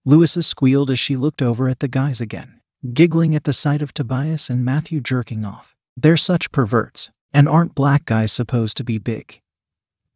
Louisa 0.06 0.42
squealed 0.42 0.90
as 0.90 1.00
she 1.00 1.18
looked 1.18 1.42
over 1.42 1.68
at 1.68 1.80
the 1.80 1.90
guys 1.90 2.22
again, 2.22 2.62
giggling 2.94 3.36
at 3.36 3.44
the 3.44 3.54
sight 3.54 3.82
of 3.82 3.94
Tobias 3.94 4.50
and 4.50 4.64
Matthew 4.64 5.02
jerking 5.02 5.44
off. 5.44 5.76
They're 5.98 6.18
such 6.18 6.52
perverts, 6.52 7.12
and 7.34 7.48
aren't 7.48 7.76
black 7.76 8.06
guys 8.06 8.32
supposed 8.32 8.78
to 8.78 8.84
be 8.84 8.98
big? 8.98 9.42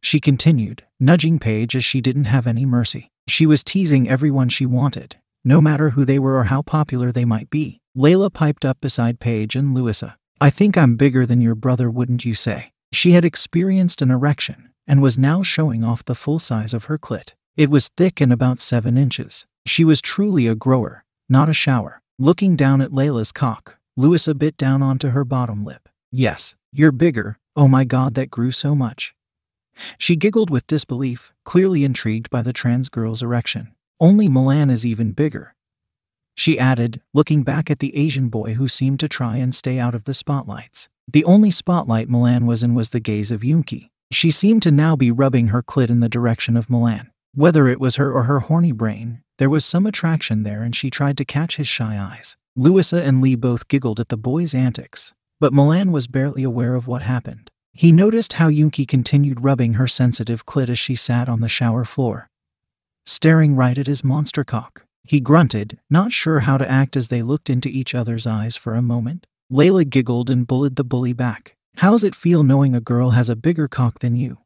She 0.02 0.20
continued, 0.20 0.84
nudging 1.00 1.38
Paige 1.38 1.74
as 1.74 1.84
she 1.84 2.00
didn't 2.00 2.24
have 2.24 2.46
any 2.46 2.64
mercy. 2.64 3.10
She 3.28 3.46
was 3.46 3.64
teasing 3.64 4.08
everyone 4.08 4.48
she 4.48 4.66
wanted, 4.66 5.16
no 5.44 5.60
matter 5.60 5.90
who 5.90 6.04
they 6.04 6.18
were 6.18 6.38
or 6.38 6.44
how 6.44 6.62
popular 6.62 7.10
they 7.10 7.24
might 7.24 7.50
be. 7.50 7.80
Layla 7.96 8.32
piped 8.32 8.64
up 8.64 8.80
beside 8.80 9.20
Paige 9.20 9.56
and 9.56 9.74
Louisa. 9.74 10.16
I 10.40 10.50
think 10.50 10.76
I'm 10.76 10.96
bigger 10.96 11.24
than 11.24 11.40
your 11.40 11.54
brother, 11.54 11.90
wouldn't 11.90 12.24
you 12.24 12.34
say? 12.34 12.72
She 12.92 13.12
had 13.12 13.24
experienced 13.24 14.02
an 14.02 14.10
erection 14.10 14.70
and 14.86 15.02
was 15.02 15.18
now 15.18 15.42
showing 15.42 15.82
off 15.82 16.04
the 16.04 16.14
full 16.14 16.38
size 16.38 16.72
of 16.74 16.84
her 16.84 16.98
clit. 16.98 17.32
It 17.56 17.70
was 17.70 17.88
thick 17.96 18.20
and 18.20 18.32
about 18.32 18.60
seven 18.60 18.98
inches. 18.98 19.46
She 19.64 19.84
was 19.84 20.02
truly 20.02 20.46
a 20.46 20.54
grower, 20.54 21.04
not 21.28 21.48
a 21.48 21.54
shower. 21.54 22.02
Looking 22.18 22.54
down 22.54 22.80
at 22.80 22.90
Layla's 22.90 23.32
cock, 23.32 23.78
Louisa 23.96 24.34
bit 24.34 24.56
down 24.56 24.82
onto 24.82 25.08
her 25.08 25.24
bottom 25.24 25.64
lip. 25.64 25.88
Yes, 26.12 26.54
you're 26.78 26.92
bigger. 26.92 27.38
Oh 27.54 27.68
my 27.68 27.84
god, 27.84 28.14
that 28.14 28.30
grew 28.30 28.50
so 28.50 28.74
much. 28.74 29.14
She 29.98 30.16
giggled 30.16 30.50
with 30.50 30.66
disbelief, 30.66 31.32
clearly 31.44 31.84
intrigued 31.84 32.30
by 32.30 32.42
the 32.42 32.52
trans 32.52 32.88
girl's 32.88 33.22
erection. 33.22 33.74
Only 34.00 34.28
Milan 34.28 34.70
is 34.70 34.84
even 34.84 35.12
bigger. 35.12 35.54
She 36.34 36.58
added, 36.58 37.00
looking 37.14 37.42
back 37.42 37.70
at 37.70 37.78
the 37.78 37.96
Asian 37.96 38.28
boy 38.28 38.54
who 38.54 38.68
seemed 38.68 39.00
to 39.00 39.08
try 39.08 39.36
and 39.38 39.54
stay 39.54 39.78
out 39.78 39.94
of 39.94 40.04
the 40.04 40.14
spotlights. 40.14 40.88
The 41.10 41.24
only 41.24 41.50
spotlight 41.50 42.10
Milan 42.10 42.46
was 42.46 42.62
in 42.62 42.74
was 42.74 42.90
the 42.90 43.00
gaze 43.00 43.30
of 43.30 43.40
Yunki. 43.40 43.88
She 44.10 44.30
seemed 44.30 44.62
to 44.62 44.70
now 44.70 44.96
be 44.96 45.10
rubbing 45.10 45.48
her 45.48 45.62
clit 45.62 45.88
in 45.88 46.00
the 46.00 46.08
direction 46.08 46.56
of 46.56 46.68
Milan. 46.68 47.10
Whether 47.34 47.68
it 47.68 47.80
was 47.80 47.96
her 47.96 48.12
or 48.12 48.24
her 48.24 48.40
horny 48.40 48.72
brain, 48.72 49.22
there 49.38 49.50
was 49.50 49.64
some 49.64 49.86
attraction 49.86 50.42
there 50.42 50.62
and 50.62 50.76
she 50.76 50.90
tried 50.90 51.16
to 51.18 51.24
catch 51.24 51.56
his 51.56 51.68
shy 51.68 51.98
eyes. 51.98 52.36
Louisa 52.54 53.02
and 53.02 53.20
Lee 53.20 53.34
both 53.34 53.68
giggled 53.68 54.00
at 54.00 54.08
the 54.08 54.16
boy's 54.16 54.54
antics, 54.54 55.12
but 55.40 55.52
Milan 55.52 55.92
was 55.92 56.06
barely 56.06 56.42
aware 56.42 56.74
of 56.74 56.86
what 56.86 57.02
happened. 57.02 57.50
He 57.72 57.92
noticed 57.92 58.34
how 58.34 58.48
Yunki 58.48 58.88
continued 58.88 59.44
rubbing 59.44 59.74
her 59.74 59.86
sensitive 59.86 60.46
clit 60.46 60.68
as 60.68 60.78
she 60.78 60.94
sat 60.94 61.28
on 61.28 61.40
the 61.40 61.48
shower 61.48 61.84
floor. 61.84 62.28
Staring 63.04 63.54
right 63.54 63.76
at 63.76 63.86
his 63.86 64.02
monster 64.02 64.44
cock, 64.44 64.84
he 65.04 65.20
grunted, 65.20 65.78
not 65.88 66.10
sure 66.10 66.40
how 66.40 66.56
to 66.56 66.68
act 66.70 66.96
as 66.96 67.08
they 67.08 67.22
looked 67.22 67.48
into 67.48 67.68
each 67.68 67.94
other's 67.94 68.26
eyes 68.26 68.56
for 68.56 68.74
a 68.74 68.82
moment. 68.82 69.26
Layla 69.52 69.88
giggled 69.88 70.28
and 70.28 70.46
bullied 70.46 70.76
the 70.76 70.84
bully 70.84 71.12
back. 71.12 71.56
How's 71.76 72.02
it 72.02 72.14
feel 72.14 72.42
knowing 72.42 72.74
a 72.74 72.80
girl 72.80 73.10
has 73.10 73.28
a 73.28 73.36
bigger 73.36 73.68
cock 73.68 74.00
than 74.00 74.16
you? 74.16 74.38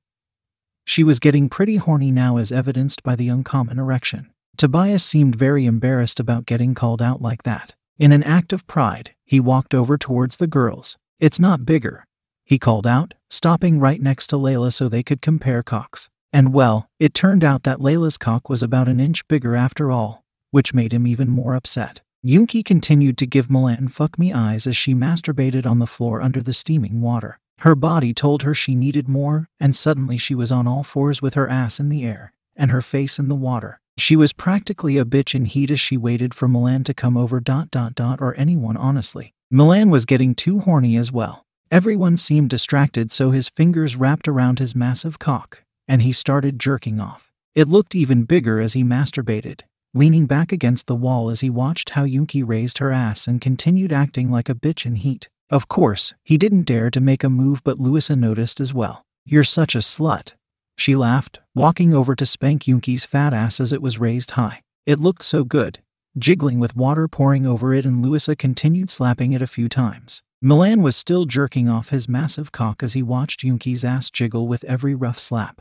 She 0.85 1.04
was 1.04 1.20
getting 1.20 1.49
pretty 1.49 1.76
horny 1.76 2.11
now, 2.11 2.37
as 2.37 2.50
evidenced 2.50 3.02
by 3.02 3.14
the 3.14 3.28
uncommon 3.28 3.78
erection. 3.78 4.30
Tobias 4.56 5.04
seemed 5.04 5.37
very 5.37 5.64
embarrassed 5.64 6.20
about 6.20 6.44
getting 6.44 6.75
called 6.75 7.00
out 7.00 7.23
like 7.23 7.44
that. 7.44 7.75
In 8.00 8.12
an 8.12 8.23
act 8.23 8.54
of 8.54 8.66
pride, 8.66 9.11
he 9.26 9.40
walked 9.40 9.75
over 9.75 9.99
towards 9.99 10.38
the 10.38 10.47
girls. 10.47 10.97
It's 11.19 11.38
not 11.38 11.66
bigger, 11.66 12.07
he 12.47 12.59
called 12.59 12.87
out, 12.87 13.12
stopping 13.28 13.78
right 13.78 14.00
next 14.00 14.28
to 14.28 14.37
Layla 14.37 14.73
so 14.73 14.88
they 14.88 15.02
could 15.02 15.21
compare 15.21 15.62
cocks. 15.62 16.09
And 16.33 16.54
well, 16.54 16.88
it 16.99 17.12
turned 17.12 17.45
out 17.45 17.64
that 17.64 17.78
Layla's 17.78 18.16
cock 18.16 18.49
was 18.49 18.62
about 18.62 18.88
an 18.88 19.00
inch 19.00 19.28
bigger 19.28 19.54
after 19.54 19.90
all, 19.90 20.25
which 20.50 20.73
made 20.73 20.95
him 20.95 21.07
even 21.07 21.28
more 21.28 21.54
upset. 21.54 22.00
Yunki 22.25 22.64
continued 22.64 23.19
to 23.19 23.26
give 23.26 23.50
Milan 23.50 23.88
fuck 23.88 24.19
me 24.19 24.33
eyes 24.33 24.66
as 24.66 24.78
she 24.78 24.95
masturbated 24.95 25.66
on 25.66 25.78
the 25.78 25.87
floor 25.87 26.23
under 26.23 26.40
the 26.40 26.54
steaming 26.54 27.02
water. 27.02 27.38
Her 27.59 27.75
body 27.75 28.14
told 28.14 28.45
her 28.45 28.54
she 28.54 28.75
needed 28.75 29.11
more, 29.11 29.47
and 29.61 29.76
suddenly 29.76 30.16
she 30.16 30.35
was 30.35 30.50
on 30.50 30.66
all 30.66 30.85
fours 30.85 31.21
with 31.21 31.35
her 31.35 31.50
ass 31.50 31.78
in 31.78 31.90
the 31.90 32.07
air 32.07 32.33
and 32.57 32.71
her 32.71 32.80
face 32.80 33.19
in 33.19 33.28
the 33.28 33.35
water. 33.35 33.79
She 34.00 34.16
was 34.16 34.33
practically 34.33 34.97
a 34.97 35.04
bitch 35.04 35.35
in 35.35 35.45
heat 35.45 35.71
as 35.71 35.78
she 35.78 35.99
waited 35.99 36.33
for 36.33 36.49
Milan 36.49 36.85
to 36.85 36.95
come 36.95 37.19
over 37.19 37.38
dot 37.38 37.71
dot 37.71 37.95
dot 37.95 38.19
or 38.23 38.35
anyone 38.35 38.78
honestly. 38.78 39.35
Milan 39.50 39.90
was 39.90 40.07
getting 40.07 40.35
too 40.35 40.61
horny 40.61 40.97
as 40.97 41.12
well. 41.12 41.45
Everyone 41.71 42.16
seemed 42.16 42.49
distracted 42.49 43.12
so 43.12 43.30
his 43.30 43.50
fingers 43.50 43.97
wrapped 43.97 44.26
around 44.26 44.59
his 44.59 44.75
massive 44.75 45.19
cock, 45.19 45.64
and 45.87 46.00
he 46.00 46.12
started 46.12 46.59
jerking 46.59 46.99
off. 46.99 47.30
It 47.54 47.69
looked 47.69 47.95
even 47.95 48.25
bigger 48.25 48.59
as 48.59 48.73
he 48.73 48.83
masturbated, 48.83 49.61
leaning 49.92 50.25
back 50.25 50.50
against 50.50 50.87
the 50.87 50.97
wall 50.97 51.28
as 51.28 51.40
he 51.40 51.50
watched 51.50 51.90
how 51.90 52.07
Yunki 52.07 52.42
raised 52.42 52.78
her 52.78 52.90
ass 52.90 53.26
and 53.26 53.38
continued 53.38 53.92
acting 53.92 54.30
like 54.30 54.49
a 54.49 54.54
bitch 54.54 54.87
in 54.87 54.97
heat. 54.97 55.28
Of 55.50 55.69
course, 55.69 56.14
he 56.25 56.38
didn't 56.38 56.62
dare 56.62 56.90
to 56.90 57.02
make 57.02 57.23
a 57.23 57.28
move, 57.28 57.62
but 57.64 57.78
Louisa 57.78 58.16
noticed 58.16 58.61
as 58.61 58.73
well. 58.73 59.04
You're 59.26 59.45
such 59.45 59.75
a 59.75 59.78
slut. 59.78 60.33
She 60.80 60.96
laughed, 60.96 61.40
walking 61.54 61.92
over 61.92 62.16
to 62.16 62.25
spank 62.25 62.62
Yunki's 62.62 63.04
fat 63.04 63.34
ass 63.34 63.60
as 63.60 63.70
it 63.70 63.82
was 63.82 63.99
raised 63.99 64.30
high. 64.30 64.62
It 64.87 64.99
looked 64.99 65.22
so 65.22 65.44
good, 65.44 65.80
jiggling 66.16 66.58
with 66.58 66.75
water 66.75 67.06
pouring 67.06 67.44
over 67.44 67.75
it, 67.75 67.84
and 67.84 68.02
Louisa 68.02 68.34
continued 68.34 68.88
slapping 68.88 69.34
it 69.34 69.42
a 69.42 69.46
few 69.46 69.68
times. 69.68 70.22
Milan 70.40 70.80
was 70.80 70.96
still 70.96 71.26
jerking 71.26 71.68
off 71.68 71.90
his 71.90 72.08
massive 72.08 72.50
cock 72.50 72.82
as 72.82 72.94
he 72.94 73.02
watched 73.02 73.44
Yunki's 73.44 73.84
ass 73.84 74.08
jiggle 74.08 74.49
with 74.49 74.64
every 74.64 74.94
rough 74.94 75.18
slap, 75.18 75.60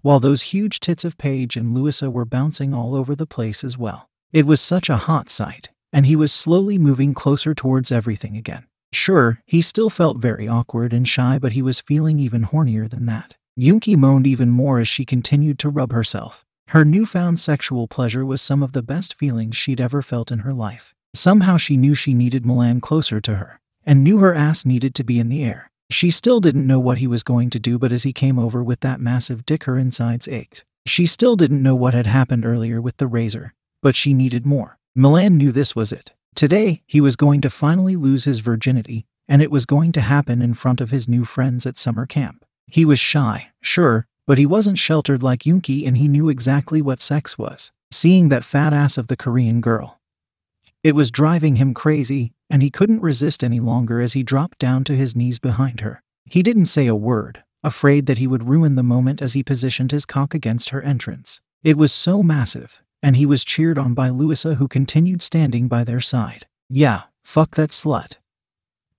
while 0.00 0.18
those 0.18 0.50
huge 0.50 0.80
tits 0.80 1.04
of 1.04 1.18
Paige 1.18 1.56
and 1.56 1.72
Louisa 1.72 2.10
were 2.10 2.24
bouncing 2.24 2.74
all 2.74 2.96
over 2.96 3.14
the 3.14 3.26
place 3.26 3.62
as 3.62 3.78
well. 3.78 4.10
It 4.32 4.44
was 4.44 4.60
such 4.60 4.90
a 4.90 4.96
hot 5.06 5.28
sight, 5.28 5.70
and 5.92 6.04
he 6.04 6.16
was 6.16 6.32
slowly 6.32 6.78
moving 6.78 7.14
closer 7.14 7.54
towards 7.54 7.92
everything 7.92 8.36
again. 8.36 8.66
Sure, 8.92 9.38
he 9.46 9.62
still 9.62 9.88
felt 9.88 10.18
very 10.18 10.48
awkward 10.48 10.92
and 10.92 11.06
shy, 11.06 11.38
but 11.38 11.52
he 11.52 11.62
was 11.62 11.78
feeling 11.78 12.18
even 12.18 12.46
hornier 12.46 12.90
than 12.90 13.06
that. 13.06 13.36
Yunki 13.58 13.96
moaned 13.96 14.26
even 14.26 14.48
more 14.48 14.78
as 14.78 14.88
she 14.88 15.04
continued 15.04 15.58
to 15.58 15.68
rub 15.68 15.92
herself. 15.92 16.44
Her 16.68 16.86
newfound 16.86 17.38
sexual 17.38 17.86
pleasure 17.86 18.24
was 18.24 18.40
some 18.40 18.62
of 18.62 18.72
the 18.72 18.82
best 18.82 19.14
feelings 19.18 19.56
she'd 19.56 19.80
ever 19.80 20.00
felt 20.00 20.32
in 20.32 20.38
her 20.38 20.54
life. 20.54 20.94
Somehow 21.14 21.58
she 21.58 21.76
knew 21.76 21.94
she 21.94 22.14
needed 22.14 22.46
Milan 22.46 22.80
closer 22.80 23.20
to 23.20 23.34
her, 23.34 23.60
and 23.84 24.02
knew 24.02 24.18
her 24.18 24.34
ass 24.34 24.64
needed 24.64 24.94
to 24.94 25.04
be 25.04 25.18
in 25.18 25.28
the 25.28 25.44
air. 25.44 25.70
She 25.90 26.08
still 26.10 26.40
didn't 26.40 26.66
know 26.66 26.80
what 26.80 26.96
he 26.96 27.06
was 27.06 27.22
going 27.22 27.50
to 27.50 27.58
do, 27.58 27.78
but 27.78 27.92
as 27.92 28.04
he 28.04 28.14
came 28.14 28.38
over 28.38 28.64
with 28.64 28.80
that 28.80 29.00
massive 29.00 29.44
dick, 29.44 29.64
her 29.64 29.76
insides 29.76 30.26
ached. 30.28 30.64
She 30.86 31.04
still 31.04 31.36
didn't 31.36 31.62
know 31.62 31.74
what 31.74 31.92
had 31.92 32.06
happened 32.06 32.46
earlier 32.46 32.80
with 32.80 32.96
the 32.96 33.06
razor, 33.06 33.52
but 33.82 33.94
she 33.94 34.14
needed 34.14 34.46
more. 34.46 34.78
Milan 34.96 35.36
knew 35.36 35.52
this 35.52 35.76
was 35.76 35.92
it. 35.92 36.14
Today, 36.34 36.82
he 36.86 37.02
was 37.02 37.16
going 37.16 37.42
to 37.42 37.50
finally 37.50 37.96
lose 37.96 38.24
his 38.24 38.40
virginity, 38.40 39.04
and 39.28 39.42
it 39.42 39.50
was 39.50 39.66
going 39.66 39.92
to 39.92 40.00
happen 40.00 40.40
in 40.40 40.54
front 40.54 40.80
of 40.80 40.90
his 40.90 41.06
new 41.06 41.26
friends 41.26 41.66
at 41.66 41.76
summer 41.76 42.06
camp. 42.06 42.46
He 42.66 42.84
was 42.84 42.98
shy, 42.98 43.48
sure, 43.60 44.06
but 44.26 44.38
he 44.38 44.46
wasn't 44.46 44.78
sheltered 44.78 45.22
like 45.22 45.42
Yunki 45.42 45.86
and 45.86 45.96
he 45.96 46.08
knew 46.08 46.28
exactly 46.28 46.80
what 46.80 47.00
sex 47.00 47.36
was. 47.36 47.70
Seeing 47.90 48.28
that 48.28 48.44
fat 48.44 48.72
ass 48.72 48.96
of 48.96 49.08
the 49.08 49.16
Korean 49.16 49.60
girl. 49.60 50.00
It 50.82 50.94
was 50.94 51.10
driving 51.10 51.56
him 51.56 51.74
crazy, 51.74 52.32
and 52.50 52.62
he 52.62 52.70
couldn't 52.70 53.02
resist 53.02 53.44
any 53.44 53.60
longer 53.60 54.00
as 54.00 54.14
he 54.14 54.22
dropped 54.22 54.58
down 54.58 54.84
to 54.84 54.96
his 54.96 55.14
knees 55.14 55.38
behind 55.38 55.80
her. 55.80 56.02
He 56.24 56.42
didn't 56.42 56.66
say 56.66 56.86
a 56.86 56.94
word, 56.94 57.44
afraid 57.62 58.06
that 58.06 58.18
he 58.18 58.26
would 58.26 58.48
ruin 58.48 58.74
the 58.74 58.82
moment 58.82 59.22
as 59.22 59.34
he 59.34 59.42
positioned 59.42 59.92
his 59.92 60.04
cock 60.04 60.34
against 60.34 60.70
her 60.70 60.82
entrance. 60.82 61.40
It 61.62 61.76
was 61.76 61.92
so 61.92 62.22
massive, 62.22 62.82
and 63.02 63.16
he 63.16 63.26
was 63.26 63.44
cheered 63.44 63.78
on 63.78 63.94
by 63.94 64.08
Louisa, 64.08 64.56
who 64.56 64.66
continued 64.66 65.22
standing 65.22 65.68
by 65.68 65.84
their 65.84 66.00
side. 66.00 66.46
Yeah, 66.68 67.02
fuck 67.24 67.54
that 67.54 67.70
slut. 67.70 68.18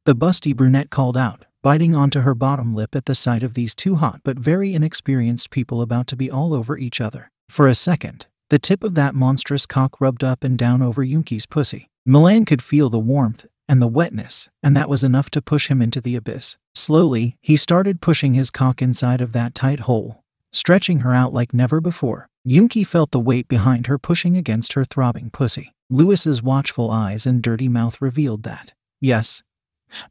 The 0.05 0.15
busty 0.15 0.55
brunette 0.55 0.89
called 0.89 1.17
out, 1.17 1.45
biting 1.63 1.95
onto 1.95 2.19
her 2.19 2.35
bottom 2.35 2.75
lip 2.75 2.93
at 2.93 3.05
the 3.05 3.15
sight 3.15 3.41
of 3.41 3.53
these 3.53 3.73
two 3.73 3.95
hot 3.95 4.19
but 4.25 4.37
very 4.37 4.75
inexperienced 4.75 5.49
people 5.49 5.81
about 5.81 6.05
to 6.07 6.15
be 6.17 6.29
all 6.29 6.53
over 6.53 6.77
each 6.77 6.99
other. 6.99 7.31
For 7.49 7.67
a 7.67 7.73
second, 7.73 8.27
the 8.49 8.59
tip 8.59 8.83
of 8.83 8.95
that 8.95 9.15
monstrous 9.15 9.65
cock 9.65 10.01
rubbed 10.01 10.25
up 10.25 10.43
and 10.43 10.57
down 10.57 10.81
over 10.81 11.03
Yunki's 11.03 11.45
pussy. 11.45 11.87
Milan 12.05 12.43
could 12.43 12.61
feel 12.61 12.89
the 12.89 12.99
warmth 12.99 13.45
and 13.69 13.81
the 13.81 13.87
wetness, 13.87 14.49
and 14.61 14.75
that 14.75 14.89
was 14.89 15.05
enough 15.05 15.29
to 15.31 15.41
push 15.41 15.69
him 15.69 15.81
into 15.81 16.01
the 16.01 16.17
abyss. 16.17 16.57
Slowly, 16.75 17.37
he 17.41 17.55
started 17.55 18.01
pushing 18.01 18.33
his 18.33 18.51
cock 18.51 18.81
inside 18.81 19.21
of 19.21 19.31
that 19.31 19.55
tight 19.55 19.81
hole, 19.81 20.21
stretching 20.51 20.99
her 20.99 21.13
out 21.13 21.33
like 21.33 21.53
never 21.53 21.79
before. 21.79 22.27
Yunki 22.45 22.85
felt 22.85 23.11
the 23.11 23.21
weight 23.21 23.47
behind 23.47 23.87
her 23.87 23.97
pushing 23.97 24.35
against 24.35 24.73
her 24.73 24.83
throbbing 24.83 25.29
pussy. 25.29 25.73
Louisa's 25.89 26.43
watchful 26.43 26.91
eyes 26.91 27.25
and 27.25 27.41
dirty 27.41 27.69
mouth 27.69 28.01
revealed 28.01 28.43
that, 28.43 28.73
yes, 28.99 29.41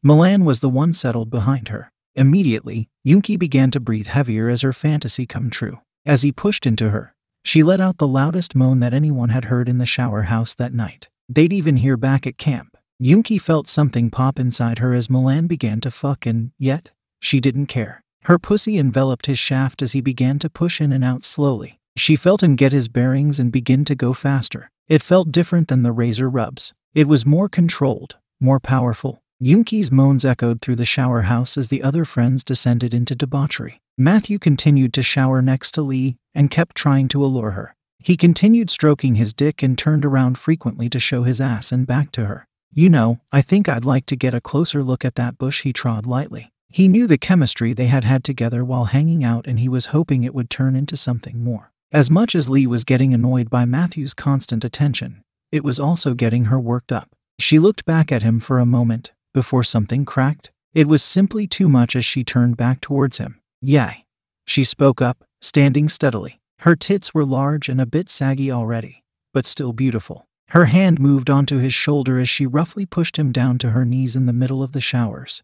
Milan 0.03 0.45
was 0.45 0.61
the 0.61 0.69
one 0.69 0.93
settled 0.93 1.31
behind 1.31 1.69
her. 1.69 1.93
Immediately, 2.15 2.89
Yunki 3.07 3.39
began 3.39 3.71
to 3.71 3.81
breathe 3.81 4.07
heavier 4.07 4.49
as 4.49 4.61
her 4.61 4.73
fantasy 4.73 5.27
come 5.27 5.51
true. 5.51 5.81
As 6.05 6.23
he 6.23 6.33
pushed 6.33 6.67
into 6.67 6.91
her, 6.91 7.15
she 7.45 7.63
let 7.63 7.81
out 7.81 7.99
the 7.99 8.07
loudest 8.07 8.55
moan 8.55 8.81
that 8.81 8.95
anyone 8.95 9.31
had 9.31 9.47
heard 9.47 9.69
in 9.69 9.79
the 9.79 9.87
shower 9.87 10.23
house 10.23 10.55
that 10.55 10.75
night. 10.75 11.09
They'd 11.29 11.53
even 11.53 11.79
hear 11.79 11.97
back 11.97 12.27
at 12.27 12.39
camp. 12.39 12.77
Yunki 13.03 13.41
felt 13.41 13.67
something 13.67 14.11
pop 14.11 14.39
inside 14.39 14.79
her 14.79 14.93
as 14.93 15.11
Milan 15.11 15.47
began 15.47 15.81
to 15.81 15.91
fuck, 15.91 16.27
and 16.27 16.53
yet, 16.59 16.91
she 17.21 17.41
didn't 17.41 17.67
care. 17.67 18.03
Her 18.25 18.39
pussy 18.39 18.79
enveloped 18.79 19.27
his 19.27 19.39
shaft 19.39 19.83
as 19.83 19.93
he 19.93 20.01
began 20.01 20.39
to 20.41 20.51
push 20.51 20.81
in 20.81 20.93
and 20.93 21.03
out 21.03 21.25
slowly. 21.25 21.81
She 21.97 22.15
felt 22.15 22.43
him 22.43 22.57
get 22.57 22.73
his 22.73 22.89
bearings 22.89 23.41
and 23.41 23.51
begin 23.51 23.85
to 23.87 23.95
go 23.95 24.13
faster. 24.13 24.71
It 24.89 25.03
felt 25.03 25.33
different 25.33 25.69
than 25.69 25.83
the 25.83 25.93
razor 25.93 26.29
rubs. 26.29 26.73
It 26.95 27.09
was 27.09 27.27
more 27.27 27.49
controlled, 27.49 28.17
more 28.41 28.61
powerful. 28.61 29.22
Yunki's 29.45 29.91
moans 29.91 30.25
echoed 30.25 30.61
through 30.61 30.77
the 30.77 30.85
shower 30.85 31.23
house 31.23 31.59
as 31.59 31.67
the 31.67 31.83
other 31.83 32.05
friends 32.05 32.45
descended 32.45 32.95
into 32.95 33.17
debauchery. 33.17 33.81
Matthew 33.99 34.39
continued 34.39 34.95
to 34.95 35.03
shower 35.03 35.43
next 35.43 35.73
to 35.73 35.83
Lee 35.83 36.17
and 36.33 36.49
kept 36.49 36.77
trying 36.77 37.09
to 37.09 37.25
allure 37.25 37.51
her. 37.51 37.75
He 37.99 38.17
continued 38.17 38.71
stroking 38.71 39.17
his 39.17 39.33
dick 39.33 39.61
and 39.61 39.77
turned 39.77 40.05
around 40.05 40.39
frequently 40.39 40.89
to 40.91 41.01
show 41.01 41.25
his 41.25 41.41
ass 41.41 41.73
and 41.73 41.89
back 41.89 42.13
to 42.13 42.27
her. 42.27 42.47
You 42.71 42.89
know, 42.89 43.19
I 43.33 43.43
think 43.43 43.69
I'd 43.69 43.85
like 43.85 44.07
to 44.07 44.17
get 44.17 44.33
a 44.33 44.41
closer 44.41 44.85
look 44.85 45.05
at 45.05 45.17
that 45.17 45.39
bush, 45.39 45.63
he 45.63 45.73
trod 45.73 46.07
lightly. 46.07 46.53
He 46.69 46.87
knew 46.87 47.09
the 47.09 47.19
chemistry 47.19 47.73
they 47.73 47.87
had 47.87 48.05
had 48.05 48.23
together 48.23 48.65
while 48.65 48.85
hanging 48.85 49.25
out 49.25 49.49
and 49.49 49.59
he 49.59 49.69
was 49.69 49.87
hoping 49.87 50.23
it 50.23 50.37
would 50.37 50.51
turn 50.51 50.77
into 50.77 50.97
something 50.97 51.43
more. 51.43 51.73
As 51.91 52.09
much 52.09 52.37
as 52.37 52.49
Lee 52.49 52.69
was 52.69 52.85
getting 52.85 53.13
annoyed 53.13 53.51
by 53.51 53.65
Matthew's 53.65 54.15
constant 54.15 54.63
attention, 54.63 55.25
it 55.51 55.65
was 55.65 55.81
also 55.81 56.15
getting 56.15 56.45
her 56.45 56.61
worked 56.61 56.93
up. 56.93 57.09
She 57.41 57.59
looked 57.59 57.85
back 57.85 58.13
at 58.13 58.23
him 58.23 58.39
for 58.39 58.61
a 58.61 58.65
moment 58.65 59.11
before 59.33 59.65
something 59.65 60.05
cracked. 60.05 60.51
It 60.75 60.89
was 60.89 61.03
simply 61.03 61.47
too 61.47 61.69
much 61.69 61.95
as 61.95 62.05
she 62.05 62.25
turned 62.25 62.57
back 62.57 62.81
towards 62.81 63.19
him. 63.19 63.41
Yay. 63.61 64.07
She 64.47 64.65
spoke 64.65 65.01
up, 65.01 65.25
standing 65.41 65.89
steadily. 65.89 66.41
Her 66.61 66.77
tits 66.77 67.13
were 67.13 67.25
large 67.25 67.69
and 67.69 67.81
a 67.81 67.87
bit 67.87 68.09
saggy 68.09 68.51
already, 68.51 69.03
but 69.35 69.47
still 69.47 69.73
beautiful. 69.73 70.27
Her 70.49 70.67
hand 70.67 71.01
moved 71.01 71.31
onto 71.31 71.59
his 71.59 71.73
shoulder 71.75 72.19
as 72.19 72.29
she 72.29 72.47
roughly 72.47 72.85
pushed 72.85 73.19
him 73.19 73.33
down 73.33 73.59
to 73.59 73.71
her 73.71 73.85
knees 73.85 74.15
in 74.15 74.27
the 74.27 74.33
middle 74.33 74.63
of 74.63 74.73
the 74.73 74.81
showers 74.81 75.43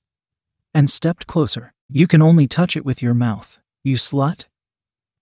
and 0.75 0.90
stepped 0.90 1.26
closer. 1.26 1.73
You 1.88 2.07
can 2.07 2.21
only 2.21 2.47
touch 2.47 2.76
it 2.76 2.85
with 2.85 3.02
your 3.02 3.14
mouth, 3.14 3.59
you 3.83 3.97
slut. 3.97 4.47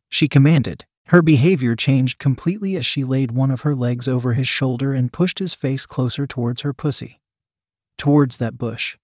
She 0.09 0.29
commanded, 0.29 0.85
her 1.07 1.23
behavior 1.23 1.77
changed 1.77 2.19
completely 2.19 2.77
as 2.77 2.85
she 2.85 3.05
laid 3.05 3.31
one 3.31 3.51
of 3.51 3.61
her 3.61 3.75
legs 3.75 4.09
over 4.09 4.33
his 4.33 4.49
shoulder 4.49 4.93
and 4.93 5.13
pushed 5.13 5.39
his 5.39 5.55
face 5.55 5.87
closer 5.87 6.27
towards 6.27 6.63
her 6.63 6.73
pussy. 6.73 7.21
Towards 7.99 8.37
that 8.39 8.59
bush. 8.59 8.97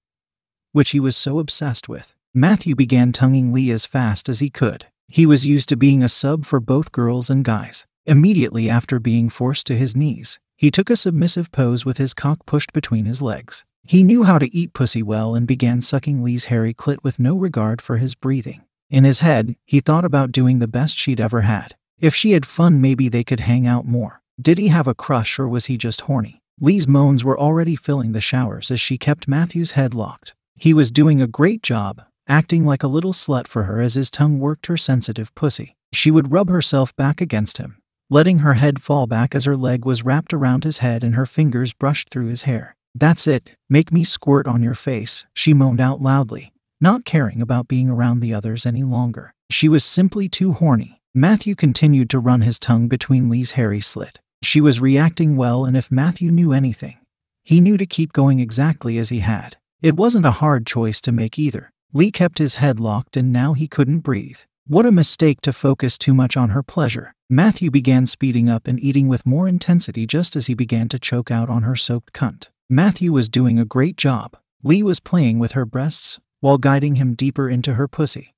Which 0.73 0.91
he 0.91 1.01
was 1.01 1.17
so 1.17 1.39
obsessed 1.39 1.89
with. 1.89 2.15
Matthew 2.35 2.75
began 2.75 3.13
tonguing 3.13 3.53
Lee 3.53 3.71
as 3.71 3.87
fast 3.87 4.29
as 4.29 4.41
he 4.41 4.51
could. 4.51 4.87
He 5.09 5.27
was 5.27 5.47
used 5.47 5.69
to 5.69 5.77
being 5.77 6.03
a 6.03 6.09
sub 6.09 6.47
for 6.47 6.61
both 6.61 6.93
girls 6.93 7.29
and 7.29 7.45
guys. 7.45 7.87
Immediately 8.07 8.71
after 8.71 8.99
being 8.99 9.29
forced 9.29 9.67
to 9.67 9.77
his 9.77 9.95
knees, 9.95 10.41
he 10.57 10.71
took 10.71 10.91
a 10.91 10.97
submissive 10.97 11.53
pose 11.53 11.85
with 11.85 11.99
his 11.99 12.15
cock 12.15 12.47
pushed 12.47 12.73
between 12.73 13.05
his 13.05 13.21
legs. 13.21 13.65
He 13.85 14.03
knew 14.03 14.23
how 14.23 14.39
to 14.39 14.55
eat 14.57 14.75
pussy 14.75 15.03
well 15.03 15.35
and 15.35 15.47
began 15.47 15.83
sucking 15.83 16.23
Lee's 16.23 16.47
hairy 16.47 16.73
clit 16.73 16.99
with 17.03 17.19
no 17.19 17.37
regard 17.37 17.83
for 17.83 17.97
his 17.97 18.15
breathing. 18.15 18.65
In 18.89 19.05
his 19.05 19.21
head, 19.21 19.57
he 19.65 19.81
thought 19.81 20.05
about 20.05 20.33
doing 20.33 20.59
the 20.59 20.69
best 20.69 20.97
she'd 20.97 21.21
ever 21.21 21.43
had. 21.43 21.77
If 21.99 22.15
she 22.15 22.33
had 22.33 22.45
fun, 22.45 22.81
maybe 22.81 23.09
they 23.09 23.25
could 23.25 23.41
hang 23.41 23.67
out 23.67 23.87
more. 23.87 24.23
Did 24.41 24.59
he 24.59 24.69
have 24.69 24.87
a 24.87 24.95
crush 24.95 25.39
or 25.39 25.49
was 25.49 25.67
he 25.67 25.77
just 25.77 26.03
horny? 26.03 26.42
Lee's 26.65 26.87
moans 26.87 27.25
were 27.25 27.37
already 27.37 27.75
filling 27.75 28.13
the 28.13 28.21
showers 28.21 28.71
as 28.71 28.81
she 28.81 28.97
kept 28.97 29.27
Matthew's 29.27 29.73
head 29.73 29.95
locked. 29.95 30.33
He 30.55 30.73
was 30.73 30.93
doing 30.93 31.21
a 31.21 31.27
great 31.27 31.61
job, 31.61 32.03
acting 32.29 32.65
like 32.65 32.85
a 32.85 32.89
little 32.89 33.13
slut 33.13 33.49
for 33.49 33.65
her 33.65 33.81
as 33.81 33.95
his 33.95 34.13
tongue 34.13 34.39
worked 34.39 34.67
her 34.67 34.77
sensitive 34.77 35.35
pussy. 35.35 35.75
She 35.93 36.13
would 36.13 36.31
rub 36.31 36.49
herself 36.49 36.95
back 36.95 37.21
against 37.21 37.59
him, 37.59 37.79
letting 38.09 38.39
her 38.39 38.55
head 38.55 38.81
fall 38.81 39.09
back 39.09 39.35
as 39.35 39.45
her 39.45 39.57
leg 39.57 39.85
was 39.85 40.05
wrapped 40.05 40.33
around 40.33 40.63
his 40.63 40.79
head 40.79 41.03
and 41.03 41.17
her 41.17 41.27
fingers 41.27 41.73
brushed 41.73 42.11
through 42.11 42.29
his 42.29 42.43
hair. 42.43 42.77
That's 42.95 43.27
it, 43.27 43.57
make 43.69 43.91
me 43.91 44.05
squirt 44.05 44.47
on 44.47 44.63
your 44.63 44.75
face, 44.75 45.27
she 45.35 45.53
moaned 45.53 45.81
out 45.81 46.01
loudly, 46.01 46.53
not 46.81 47.05
caring 47.05 47.43
about 47.43 47.67
being 47.67 47.91
around 47.91 48.21
the 48.21 48.33
others 48.33 48.67
any 48.67 48.85
longer. 48.85 49.35
She 49.51 49.69
was 49.69 49.83
simply 49.83 50.29
too 50.29 50.53
horny. 50.53 51.01
Matthew 51.13 51.57
continued 51.57 52.09
to 52.11 52.21
run 52.21 52.43
his 52.43 52.61
tongue 52.61 52.87
between 52.87 53.29
Lee's 53.29 53.51
hairy 53.53 53.81
slit. 53.81 54.21
She 54.43 54.61
was 54.61 54.81
reacting 54.81 55.37
well, 55.37 55.65
and 55.65 55.77
if 55.77 55.91
Matthew 55.91 56.31
knew 56.31 56.53
anything, 56.53 56.99
he 57.45 57.61
knew 57.61 57.77
to 57.77 57.87
keep 57.87 58.13
going 58.13 58.41
exactly 58.41 58.99
as 58.99 59.09
he 59.09 59.21
had. 59.21 59.57
It 59.81 59.97
wasn't 59.97 60.27
a 60.27 60.33
hard 60.43 60.67
choice 60.67 61.01
to 61.03 61.13
make 61.13 61.39
either. 61.39 61.73
Lee 61.93 62.11
kept 62.11 62.39
his 62.39 62.57
head 62.57 62.81
locked 62.81 63.17
and 63.17 63.33
now 63.33 63.53
he 63.53 63.69
couldn't 63.69 64.01
breathe. 64.01 64.39
What 64.67 64.87
a 64.87 64.93
mistake 64.93 65.41
to 65.43 65.53
focus 65.53 65.99
too 65.99 66.15
much 66.15 66.37
on 66.37 66.51
her 66.51 66.63
pleasure. 66.63 67.15
Matthew 67.29 67.71
began 67.71 68.07
speeding 68.07 68.49
up 68.49 68.67
and 68.67 68.79
eating 68.79 69.09
with 69.09 69.27
more 69.27 69.49
intensity 69.49 70.07
just 70.07 70.37
as 70.37 70.47
he 70.47 70.55
began 70.55 70.89
to 70.89 70.99
choke 70.99 71.31
out 71.31 71.51
on 71.51 71.63
her 71.63 71.77
soaked 71.77 72.13
cunt. 72.13 72.49
Matthew 72.71 73.13
was 73.13 73.29
doing 73.29 73.59
a 73.59 73.65
great 73.65 73.97
job. 73.97 74.37
Lee 74.63 74.83
was 74.83 75.01
playing 75.01 75.39
with 75.39 75.53
her 75.53 75.67
breasts 75.67 76.21
while 76.41 76.59
guiding 76.59 76.95
him 76.95 77.15
deeper 77.15 77.49
into 77.49 77.75
her 77.75 77.89
pussy, 77.89 78.35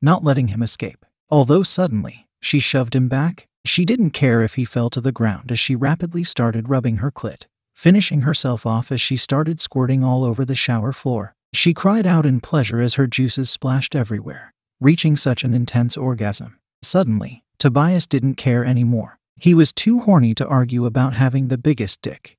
not 0.00 0.22
letting 0.22 0.48
him 0.48 0.62
escape. 0.62 1.04
Although 1.30 1.62
suddenly, 1.62 2.28
she 2.40 2.60
shoved 2.60 2.94
him 2.94 3.08
back, 3.08 3.47
she 3.64 3.84
didn't 3.84 4.10
care 4.10 4.42
if 4.42 4.54
he 4.54 4.64
fell 4.64 4.90
to 4.90 5.00
the 5.00 5.12
ground 5.12 5.50
as 5.52 5.58
she 5.58 5.76
rapidly 5.76 6.24
started 6.24 6.68
rubbing 6.68 6.98
her 6.98 7.10
clit, 7.10 7.46
finishing 7.74 8.22
herself 8.22 8.66
off 8.66 8.90
as 8.90 9.00
she 9.00 9.16
started 9.16 9.60
squirting 9.60 10.02
all 10.02 10.24
over 10.24 10.44
the 10.44 10.54
shower 10.54 10.92
floor. 10.92 11.34
She 11.52 11.74
cried 11.74 12.06
out 12.06 12.26
in 12.26 12.40
pleasure 12.40 12.80
as 12.80 12.94
her 12.94 13.06
juices 13.06 13.50
splashed 13.50 13.94
everywhere, 13.94 14.52
reaching 14.80 15.16
such 15.16 15.44
an 15.44 15.54
intense 15.54 15.96
orgasm. 15.96 16.58
Suddenly, 16.82 17.44
Tobias 17.58 18.06
didn't 18.06 18.34
care 18.34 18.64
anymore. 18.64 19.18
He 19.40 19.54
was 19.54 19.72
too 19.72 20.00
horny 20.00 20.34
to 20.34 20.46
argue 20.46 20.84
about 20.84 21.14
having 21.14 21.48
the 21.48 21.58
biggest 21.58 22.02
dick, 22.02 22.36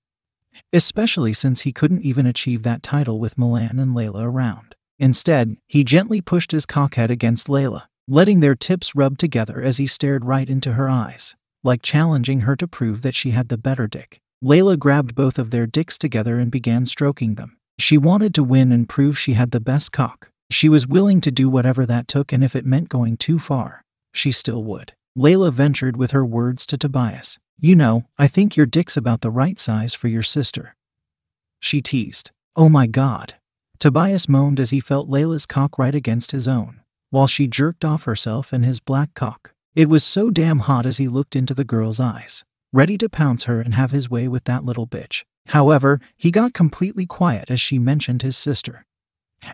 especially 0.73 1.33
since 1.33 1.61
he 1.61 1.71
couldn't 1.71 2.03
even 2.03 2.25
achieve 2.25 2.63
that 2.63 2.83
title 2.83 3.19
with 3.19 3.37
Milan 3.37 3.79
and 3.79 3.95
Layla 3.95 4.23
around. 4.23 4.75
Instead, 4.97 5.55
he 5.67 5.83
gently 5.83 6.19
pushed 6.19 6.51
his 6.51 6.65
cockhead 6.65 7.09
against 7.09 7.47
Layla, 7.47 7.83
letting 8.09 8.39
their 8.39 8.55
tips 8.55 8.95
rub 8.95 9.19
together 9.19 9.61
as 9.61 9.77
he 9.77 9.85
stared 9.85 10.25
right 10.25 10.49
into 10.49 10.73
her 10.73 10.89
eyes, 10.89 11.35
like 11.63 11.83
challenging 11.83 12.41
her 12.41 12.55
to 12.55 12.67
prove 12.67 13.03
that 13.03 13.13
she 13.13 13.31
had 13.31 13.49
the 13.49 13.57
better 13.57 13.87
dick. 13.87 14.19
Layla 14.43 14.79
grabbed 14.79 15.13
both 15.13 15.37
of 15.37 15.51
their 15.51 15.67
dicks 15.67 15.97
together 15.97 16.39
and 16.39 16.49
began 16.49 16.87
stroking 16.87 17.35
them. 17.35 17.57
She 17.77 17.97
wanted 17.97 18.33
to 18.33 18.43
win 18.43 18.71
and 18.71 18.89
prove 18.89 19.19
she 19.19 19.33
had 19.33 19.51
the 19.51 19.59
best 19.59 19.91
cock. 19.91 20.31
She 20.49 20.67
was 20.67 20.87
willing 20.87 21.21
to 21.21 21.31
do 21.31 21.49
whatever 21.49 21.85
that 21.85 22.07
took, 22.07 22.33
and 22.33 22.43
if 22.43 22.55
it 22.55 22.65
meant 22.65 22.89
going 22.89 23.15
too 23.15 23.37
far, 23.37 23.83
she 24.11 24.31
still 24.31 24.63
would. 24.63 24.93
Layla 25.15 25.53
ventured 25.53 25.95
with 25.95 26.11
her 26.11 26.25
words 26.25 26.65
to 26.65 26.77
Tobias. 26.77 27.37
You 27.59 27.75
know, 27.75 28.05
I 28.17 28.27
think 28.27 28.57
your 28.57 28.65
dick's 28.65 28.97
about 28.97 29.21
the 29.21 29.29
right 29.29 29.59
size 29.59 29.93
for 29.93 30.07
your 30.07 30.23
sister. 30.23 30.75
She 31.59 31.81
teased. 31.81 32.31
Oh 32.55 32.69
my 32.69 32.87
god. 32.87 33.35
Tobias 33.79 34.27
moaned 34.27 34.59
as 34.59 34.71
he 34.71 34.79
felt 34.79 35.09
Layla's 35.09 35.45
cock 35.45 35.77
right 35.77 35.93
against 35.93 36.31
his 36.31 36.47
own, 36.47 36.78
while 37.09 37.27
she 37.27 37.47
jerked 37.47 37.83
off 37.83 38.03
herself 38.03 38.53
and 38.53 38.65
his 38.65 38.79
black 38.79 39.13
cock. 39.13 39.53
It 39.75 39.89
was 39.89 40.03
so 40.03 40.29
damn 40.29 40.59
hot 40.59 40.85
as 40.85 40.97
he 40.97 41.07
looked 41.07 41.35
into 41.35 41.53
the 41.53 41.63
girl's 41.63 41.99
eyes, 41.99 42.43
ready 42.73 42.97
to 42.97 43.09
pounce 43.09 43.43
her 43.43 43.61
and 43.61 43.75
have 43.75 43.91
his 43.91 44.09
way 44.09 44.27
with 44.27 44.43
that 44.45 44.65
little 44.65 44.87
bitch. 44.87 45.23
However, 45.47 45.99
he 46.17 46.31
got 46.31 46.53
completely 46.53 47.05
quiet 47.05 47.49
as 47.49 47.61
she 47.61 47.79
mentioned 47.79 48.21
his 48.21 48.37
sister 48.37 48.85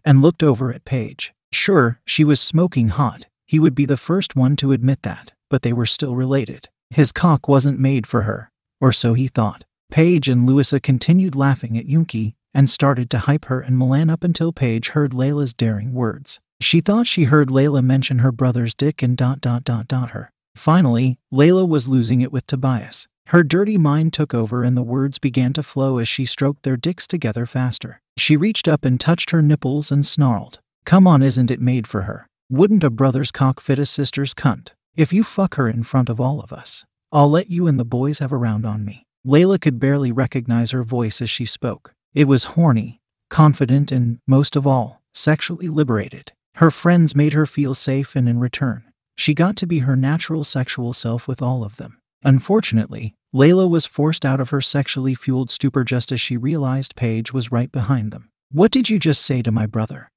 and 0.04 0.22
looked 0.22 0.44
over 0.44 0.74
at 0.74 0.86
Paige. 0.86 1.34
Sure, 1.52 2.00
she 2.06 2.24
was 2.24 2.42
smoking 2.42 2.90
hot. 2.90 3.28
He 3.46 3.60
would 3.60 3.76
be 3.76 3.86
the 3.86 3.98
first 3.98 4.36
one 4.36 4.56
to 4.58 4.72
admit 4.72 5.04
that, 5.04 5.34
but 5.50 5.62
they 5.62 5.72
were 5.72 5.86
still 5.86 6.16
related. 6.16 6.70
His 6.90 7.12
cock 7.12 7.48
wasn't 7.48 7.80
made 7.80 8.08
for 8.08 8.24
her, 8.24 8.52
or 8.82 8.92
so 8.92 9.14
he 9.14 9.28
thought. 9.28 9.64
Paige 9.92 10.28
and 10.28 10.46
Louisa 10.46 10.80
continued 10.80 11.36
laughing 11.36 11.78
at 11.78 11.88
Yunki 11.88 12.34
and 12.54 12.70
started 12.70 13.10
to 13.12 13.20
hype 13.20 13.46
her 13.46 13.62
and 13.62 13.78
Milan 13.78 14.10
up 14.10 14.24
until 14.24 14.52
Paige 14.52 14.90
heard 14.90 15.12
Layla's 15.12 15.54
daring 15.54 15.94
words. 15.94 16.40
She 16.62 16.82
thought 16.82 17.08
she 17.08 17.26
heard 17.26 17.50
Layla 17.50 17.84
mention 17.84 18.20
her 18.20 18.32
brother's 18.32 18.74
dick 18.74 19.02
and 19.02 19.18
dot 19.18 19.42
dot 19.42 19.64
dot 19.64 19.88
dot 19.88 20.12
her. 20.12 20.32
Finally, 20.56 21.20
Layla 21.34 21.68
was 21.68 21.88
losing 21.88 22.22
it 22.22 22.32
with 22.32 22.48
Tobias. 22.48 23.08
Her 23.28 23.44
dirty 23.44 23.78
mind 23.78 24.14
took 24.14 24.34
over 24.34 24.64
and 24.64 24.78
the 24.78 24.84
words 24.84 25.18
began 25.20 25.52
to 25.54 25.64
flow 25.64 25.98
as 25.98 26.08
she 26.08 26.26
stroked 26.26 26.64
their 26.64 26.78
dicks 26.78 27.08
together 27.08 27.46
faster. 27.46 28.02
She 28.18 28.38
reached 28.38 28.68
up 28.68 28.86
and 28.86 29.00
touched 29.00 29.32
her 29.32 29.42
nipples 29.42 29.92
and 29.92 30.06
snarled. 30.06 30.60
Come 30.86 31.08
on, 31.08 31.22
isn't 31.24 31.52
it 31.52 31.60
made 31.60 31.88
for 31.88 32.04
her? 32.04 32.28
Wouldn't 32.50 32.84
a 32.84 32.90
brother's 32.90 33.32
cock 33.32 33.60
fit 33.60 33.80
a 33.80 33.86
sister's 33.86 34.34
cunt? 34.34 34.70
If 34.96 35.12
you 35.12 35.24
fuck 35.24 35.56
her 35.56 35.68
in 35.68 35.84
front 35.84 36.10
of 36.10 36.22
all 36.22 36.40
of 36.40 36.54
us, 36.54 36.86
I'll 37.12 37.30
let 37.30 37.50
you 37.50 37.68
and 37.68 37.80
the 37.80 37.86
boys 37.86 38.20
have 38.20 38.32
a 38.32 38.38
round 38.38 38.66
on 38.66 38.86
me. 38.86 39.04
Layla 39.26 39.60
could 39.60 39.80
barely 39.80 40.12
recognize 40.12 40.72
her 40.72 40.84
voice 40.84 41.22
as 41.22 41.30
she 41.30 41.46
spoke. 41.46 41.94
It 42.14 42.28
was 42.28 42.56
horny, 42.56 43.02
confident, 43.30 43.92
and, 43.92 44.20
most 44.28 44.56
of 44.56 44.66
all, 44.66 45.02
sexually 45.14 45.68
liberated. 45.68 46.32
Her 46.56 46.72
friends 46.72 47.16
made 47.16 47.34
her 47.34 47.46
feel 47.46 47.74
safe, 47.74 48.16
and 48.16 48.30
in 48.30 48.40
return, 48.40 48.86
she 49.18 49.34
got 49.34 49.58
to 49.58 49.68
be 49.68 49.80
her 49.80 49.98
natural 49.98 50.46
sexual 50.46 50.94
self 50.94 51.28
with 51.28 51.42
all 51.42 51.66
of 51.66 51.76
them. 51.76 52.00
Unfortunately, 52.24 53.14
Layla 53.34 53.70
was 53.70 53.86
forced 53.86 54.24
out 54.26 54.40
of 54.40 54.52
her 54.52 54.62
sexually 54.62 55.16
fueled 55.16 55.50
stupor 55.50 55.84
just 55.84 56.14
as 56.14 56.22
she 56.22 56.38
realized 56.38 56.96
Paige 56.96 57.34
was 57.34 57.52
right 57.52 57.70
behind 57.70 58.12
them. 58.12 58.30
What 58.54 58.72
did 58.72 58.90
you 58.90 59.00
just 59.00 59.22
say 59.22 59.42
to 59.42 59.52
my 59.52 59.66
brother? 59.66 60.10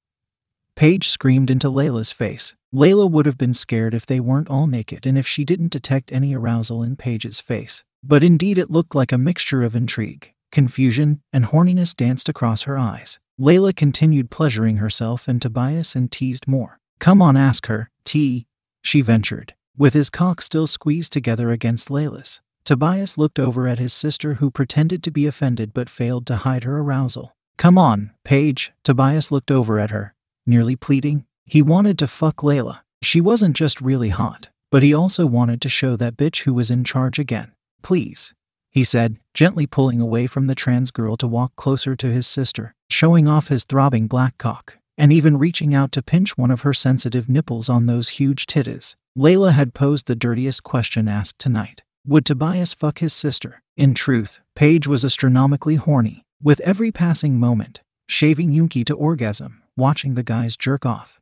Paige 0.77 1.09
screamed 1.09 1.49
into 1.49 1.67
Layla's 1.67 2.13
face. 2.13 2.55
Layla 2.73 3.11
would 3.11 3.25
have 3.25 3.37
been 3.37 3.53
scared 3.53 3.93
if 3.93 4.05
they 4.05 4.21
weren't 4.21 4.49
all 4.49 4.65
naked 4.65 5.05
and 5.05 5.17
if 5.17 5.27
she 5.27 5.43
didn't 5.43 5.73
detect 5.73 6.09
any 6.09 6.33
arousal 6.33 6.81
in 6.83 6.95
Paige's 6.95 7.41
face. 7.41 7.83
But 8.01 8.23
indeed, 8.23 8.57
it 8.57 8.71
looked 8.71 8.95
like 8.95 9.11
a 9.11 9.17
mixture 9.17 9.61
of 9.61 9.75
intrigue, 9.75 10.31
confusion, 10.53 11.21
and 11.33 11.47
horniness 11.47 11.93
danced 11.93 12.29
across 12.29 12.61
her 12.61 12.77
eyes. 12.77 13.19
Layla 13.39 13.75
continued 13.75 14.29
pleasuring 14.29 14.77
herself 14.77 15.27
and 15.27 15.41
Tobias 15.41 15.95
and 15.95 16.11
teased 16.11 16.47
more. 16.47 16.79
Come 16.99 17.21
on, 17.21 17.37
ask 17.37 17.67
her, 17.67 17.89
T, 18.03 18.47
she 18.83 19.01
ventured 19.01 19.53
with 19.79 19.93
his 19.93 20.09
cock 20.09 20.41
still 20.41 20.67
squeezed 20.67 21.13
together 21.13 21.49
against 21.49 21.87
Layla's. 21.87 22.41
Tobias 22.65 23.17
looked 23.17 23.39
over 23.39 23.65
at 23.65 23.79
his 23.79 23.93
sister, 23.93 24.35
who 24.35 24.51
pretended 24.51 25.01
to 25.01 25.09
be 25.09 25.25
offended 25.25 25.73
but 25.73 25.89
failed 25.89 26.27
to 26.27 26.35
hide 26.35 26.65
her 26.65 26.79
arousal. 26.79 27.33
Come 27.57 27.77
on, 27.77 28.11
Paige. 28.25 28.73
Tobias 28.83 29.31
looked 29.31 29.49
over 29.49 29.79
at 29.79 29.89
her, 29.89 30.13
nearly 30.45 30.75
pleading. 30.75 31.25
He 31.45 31.61
wanted 31.61 31.97
to 31.99 32.07
fuck 32.07 32.37
Layla. 32.37 32.81
She 33.01 33.21
wasn't 33.21 33.55
just 33.55 33.79
really 33.79 34.09
hot, 34.09 34.49
but 34.69 34.83
he 34.83 34.93
also 34.93 35.25
wanted 35.25 35.61
to 35.61 35.69
show 35.69 35.95
that 35.95 36.17
bitch 36.17 36.43
who 36.43 36.53
was 36.53 36.69
in 36.69 36.83
charge 36.83 37.17
again. 37.17 37.53
Please, 37.81 38.33
he 38.69 38.83
said, 38.83 39.17
gently 39.33 39.65
pulling 39.65 40.01
away 40.01 40.27
from 40.27 40.47
the 40.47 40.55
trans 40.55 40.91
girl 40.91 41.15
to 41.15 41.27
walk 41.27 41.55
closer 41.55 41.95
to 41.95 42.07
his 42.07 42.27
sister, 42.27 42.75
showing 42.89 43.27
off 43.27 43.47
his 43.47 43.63
throbbing 43.63 44.07
black 44.07 44.37
cock, 44.37 44.77
and 44.97 45.13
even 45.13 45.37
reaching 45.37 45.73
out 45.73 45.91
to 45.93 46.01
pinch 46.01 46.37
one 46.37 46.51
of 46.51 46.61
her 46.61 46.73
sensitive 46.73 47.29
nipples 47.29 47.69
on 47.69 47.85
those 47.85 48.09
huge 48.09 48.45
titties. 48.45 48.95
Layla 49.17 49.53
had 49.53 49.73
posed 49.73 50.07
the 50.07 50.15
dirtiest 50.15 50.63
question 50.63 51.07
asked 51.07 51.39
tonight. 51.39 51.83
Would 52.05 52.25
Tobias 52.25 52.73
fuck 52.73 52.99
his 52.99 53.13
sister? 53.13 53.61
In 53.77 53.93
truth, 53.93 54.39
Paige 54.55 54.87
was 54.87 55.05
astronomically 55.05 55.75
horny, 55.75 56.23
with 56.41 56.59
every 56.61 56.91
passing 56.91 57.39
moment, 57.39 57.81
shaving 58.07 58.51
Yunki 58.51 58.85
to 58.85 58.95
orgasm, 58.95 59.61
watching 59.77 60.15
the 60.15 60.23
guys 60.23 60.57
jerk 60.57 60.85
off. 60.85 61.19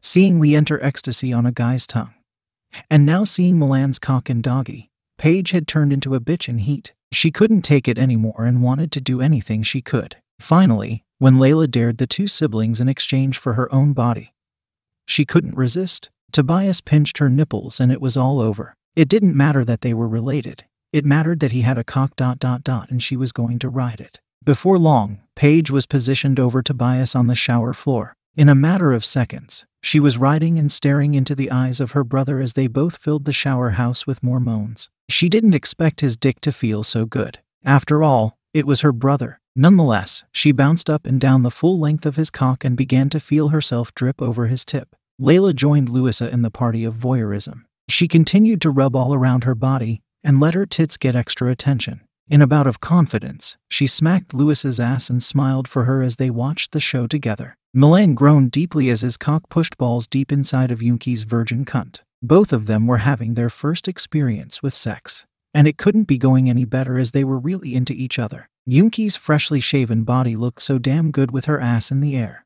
Seeing 0.00 0.40
Lee 0.40 0.56
enter 0.56 0.82
ecstasy 0.82 1.32
on 1.32 1.46
a 1.46 1.52
guy's 1.52 1.86
tongue. 1.86 2.14
And 2.90 3.06
now 3.06 3.24
seeing 3.24 3.58
Milan's 3.58 3.98
cock 3.98 4.28
and 4.28 4.42
doggy, 4.42 4.90
Paige 5.18 5.52
had 5.52 5.68
turned 5.68 5.92
into 5.92 6.14
a 6.14 6.20
bitch 6.20 6.48
in 6.48 6.58
heat. 6.58 6.92
She 7.12 7.30
couldn't 7.30 7.62
take 7.62 7.86
it 7.88 7.98
anymore 7.98 8.44
and 8.44 8.62
wanted 8.62 8.90
to 8.92 9.00
do 9.00 9.20
anything 9.20 9.62
she 9.62 9.80
could. 9.80 10.16
Finally, 10.38 11.04
when 11.18 11.36
Layla 11.36 11.70
dared 11.70 11.98
the 11.98 12.06
two 12.06 12.28
siblings 12.28 12.80
in 12.80 12.88
exchange 12.88 13.38
for 13.38 13.54
her 13.54 13.72
own 13.72 13.92
body, 13.92 14.34
she 15.06 15.24
couldn't 15.24 15.56
resist. 15.56 16.10
Tobias 16.32 16.80
pinched 16.80 17.18
her 17.18 17.30
nipples 17.30 17.80
and 17.80 17.90
it 17.90 18.00
was 18.00 18.16
all 18.16 18.40
over. 18.40 18.74
It 18.94 19.08
didn't 19.08 19.36
matter 19.36 19.64
that 19.64 19.80
they 19.80 19.94
were 19.94 20.08
related. 20.08 20.64
It 20.92 21.04
mattered 21.04 21.40
that 21.40 21.52
he 21.52 21.62
had 21.62 21.78
a 21.78 21.84
cock 21.84 22.16
dot 22.16 22.38
dot 22.38 22.64
dot 22.64 22.90
and 22.90 23.02
she 23.02 23.16
was 23.16 23.32
going 23.32 23.58
to 23.60 23.68
ride 23.68 24.00
it. 24.00 24.20
Before 24.44 24.78
long, 24.78 25.20
Paige 25.34 25.70
was 25.70 25.86
positioned 25.86 26.38
over 26.38 26.62
Tobias 26.62 27.14
on 27.14 27.26
the 27.26 27.34
shower 27.34 27.72
floor. 27.72 28.14
In 28.36 28.48
a 28.48 28.54
matter 28.54 28.92
of 28.92 29.04
seconds, 29.04 29.64
she 29.82 29.98
was 29.98 30.18
riding 30.18 30.58
and 30.58 30.70
staring 30.70 31.14
into 31.14 31.34
the 31.34 31.50
eyes 31.50 31.80
of 31.80 31.92
her 31.92 32.04
brother 32.04 32.40
as 32.40 32.52
they 32.52 32.66
both 32.66 32.98
filled 32.98 33.24
the 33.24 33.32
shower 33.32 33.70
house 33.70 34.06
with 34.06 34.22
more 34.22 34.40
moans. 34.40 34.88
She 35.08 35.28
didn't 35.28 35.54
expect 35.54 36.00
his 36.00 36.16
dick 36.16 36.40
to 36.42 36.52
feel 36.52 36.82
so 36.82 37.06
good. 37.06 37.38
After 37.64 38.02
all, 38.02 38.35
it 38.56 38.66
was 38.66 38.80
her 38.80 38.92
brother. 38.92 39.38
Nonetheless, 39.54 40.24
she 40.32 40.50
bounced 40.50 40.88
up 40.88 41.04
and 41.04 41.20
down 41.20 41.42
the 41.42 41.50
full 41.50 41.78
length 41.78 42.06
of 42.06 42.16
his 42.16 42.30
cock 42.30 42.64
and 42.64 42.74
began 42.74 43.10
to 43.10 43.20
feel 43.20 43.48
herself 43.48 43.94
drip 43.94 44.22
over 44.22 44.46
his 44.46 44.64
tip. 44.64 44.96
Layla 45.20 45.54
joined 45.54 45.90
Louisa 45.90 46.30
in 46.30 46.40
the 46.40 46.50
party 46.50 46.82
of 46.82 46.94
voyeurism. 46.94 47.64
She 47.90 48.08
continued 48.08 48.62
to 48.62 48.70
rub 48.70 48.96
all 48.96 49.12
around 49.12 49.44
her 49.44 49.54
body 49.54 50.00
and 50.24 50.40
let 50.40 50.54
her 50.54 50.64
tits 50.64 50.96
get 50.96 51.14
extra 51.14 51.50
attention. 51.50 52.00
In 52.30 52.40
a 52.40 52.46
bout 52.46 52.66
of 52.66 52.80
confidence, 52.80 53.58
she 53.68 53.86
smacked 53.86 54.32
Louisa's 54.32 54.80
ass 54.80 55.10
and 55.10 55.22
smiled 55.22 55.68
for 55.68 55.84
her 55.84 56.00
as 56.00 56.16
they 56.16 56.30
watched 56.30 56.72
the 56.72 56.80
show 56.80 57.06
together. 57.06 57.56
Milan 57.74 58.14
groaned 58.14 58.50
deeply 58.50 58.88
as 58.88 59.02
his 59.02 59.18
cock 59.18 59.50
pushed 59.50 59.76
balls 59.76 60.06
deep 60.06 60.32
inside 60.32 60.70
of 60.70 60.80
Yunki's 60.80 61.24
virgin 61.24 61.66
cunt. 61.66 62.00
Both 62.22 62.54
of 62.54 62.64
them 62.66 62.86
were 62.86 62.98
having 62.98 63.34
their 63.34 63.50
first 63.50 63.86
experience 63.86 64.62
with 64.62 64.72
sex, 64.72 65.26
and 65.56 65.66
it 65.66 65.78
couldn't 65.78 66.04
be 66.04 66.18
going 66.18 66.50
any 66.50 66.66
better 66.66 66.98
as 66.98 67.12
they 67.12 67.24
were 67.24 67.38
really 67.38 67.74
into 67.74 67.94
each 67.94 68.18
other. 68.18 68.46
Yunki's 68.68 69.16
freshly 69.16 69.58
shaven 69.58 70.04
body 70.04 70.36
looked 70.36 70.60
so 70.60 70.76
damn 70.76 71.10
good 71.10 71.30
with 71.30 71.46
her 71.46 71.58
ass 71.58 71.90
in 71.90 72.00
the 72.00 72.14
air, 72.14 72.44